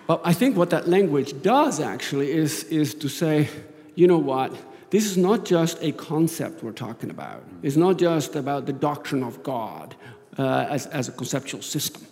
[0.08, 3.48] But I think what that language does actually is, is to say,
[3.94, 4.56] you know what?
[4.90, 7.44] This is not just a concept we're talking about.
[7.62, 9.96] It's not just about the doctrine of God
[10.38, 12.04] uh, as, as a conceptual system,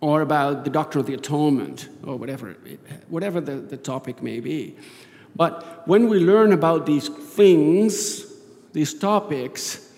[0.00, 2.56] or about the doctrine of the atonement, or whatever,
[3.08, 4.76] whatever the, the topic may be.
[5.34, 8.24] But when we learn about these things,
[8.72, 9.90] these topics,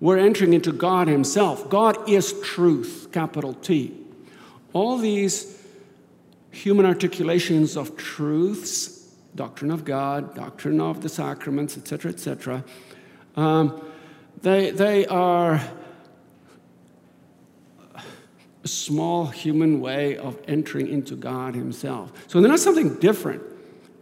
[0.00, 1.70] we're entering into God Himself.
[1.70, 3.96] God is truth, capital T.
[4.72, 5.58] All these
[6.50, 8.91] human articulations of truths
[9.34, 12.64] doctrine of God, doctrine of the sacraments, etc., etc.
[13.36, 13.82] Um,
[14.42, 15.62] they, they are
[18.64, 22.12] a small human way of entering into God Himself.
[22.28, 23.42] So they're not something different.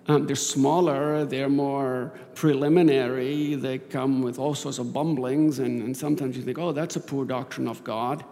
[0.09, 5.97] Um, they're smaller, they're more preliminary, they come with all sorts of bumblings, and, and
[5.97, 8.25] sometimes you think, oh, that's a poor doctrine of God.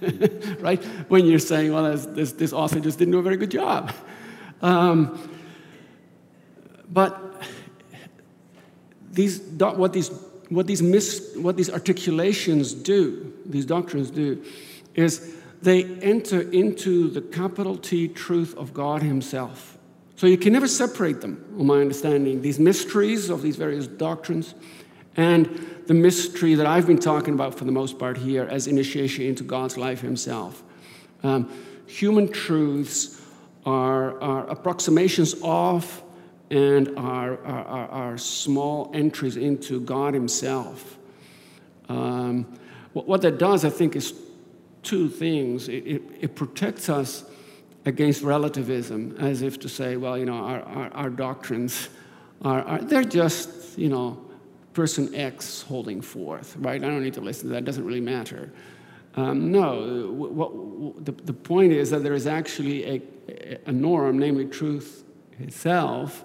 [0.60, 0.82] right?
[1.08, 3.92] When you're saying, well, this, this, author just didn't do a very good job.
[4.60, 5.30] Um,
[6.92, 7.42] but
[9.10, 10.10] these, what, these,
[10.48, 14.44] what, these mis, what these articulations do, these doctrines do,
[14.94, 19.78] is they enter into the capital T truth of God Himself.
[20.16, 24.54] So you can never separate them, on my understanding, these mysteries of these various doctrines
[25.16, 25.46] and
[25.86, 29.42] the mystery that I've been talking about for the most part here as initiation into
[29.44, 30.62] God's life Himself.
[31.22, 31.50] Um,
[31.86, 33.20] human truths
[33.64, 36.02] are, are, approximations of
[36.52, 40.98] and our, are, are, small entries into God Himself.
[41.88, 42.58] Um,
[42.92, 44.12] what, that does, I think, is
[44.82, 45.68] two things.
[45.68, 47.24] It, it, it, protects us
[47.86, 51.88] against relativism, as if to say, well, you know, our, our, our doctrines
[52.42, 54.22] are, they're just, you know,
[54.74, 56.84] person X holding forth, right?
[56.84, 58.52] I don't need to listen to that, it doesn't really matter.
[59.14, 64.44] Um, no, what, the, the point is that there is actually a, a norm, namely
[64.44, 65.04] truth
[65.38, 66.24] itself,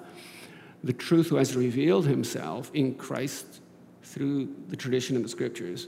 [0.87, 3.59] the truth who has revealed himself in Christ
[4.03, 5.87] through the tradition of the scriptures,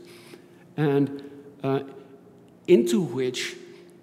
[0.75, 1.23] and
[1.63, 1.79] uh,
[2.67, 3.55] into which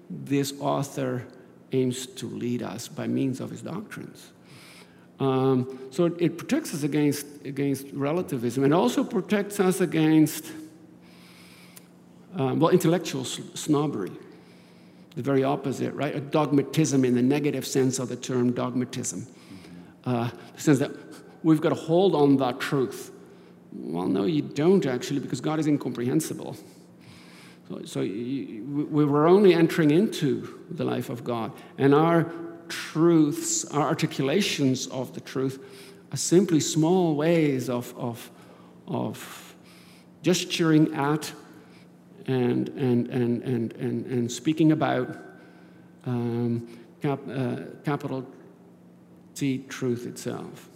[0.09, 1.27] this author
[1.73, 4.32] aims to lead us by means of his doctrines.
[5.20, 10.51] Um, so it protects us against, against relativism and also protects us against,
[12.36, 14.12] um, well, intellectual snobbery.
[15.14, 16.14] The very opposite, right?
[16.14, 19.27] A dogmatism in the negative sense of the term dogmatism.
[20.07, 20.93] Uh, the sense that
[21.43, 23.11] we've got to hold on that truth.
[23.73, 26.57] Well, no, you don't actually, because God is incomprehensible.
[27.69, 32.33] So, so you, we were only entering into the life of God, and our
[32.69, 35.62] truths, our articulations of the truth,
[36.12, 38.31] are simply small ways of, of,
[38.87, 39.55] of
[40.23, 41.33] gesturing at
[42.27, 45.16] and, and, and, and, and, and speaking about
[46.07, 46.66] um,
[47.03, 48.27] cap, uh, capital
[49.37, 50.71] T truth itself.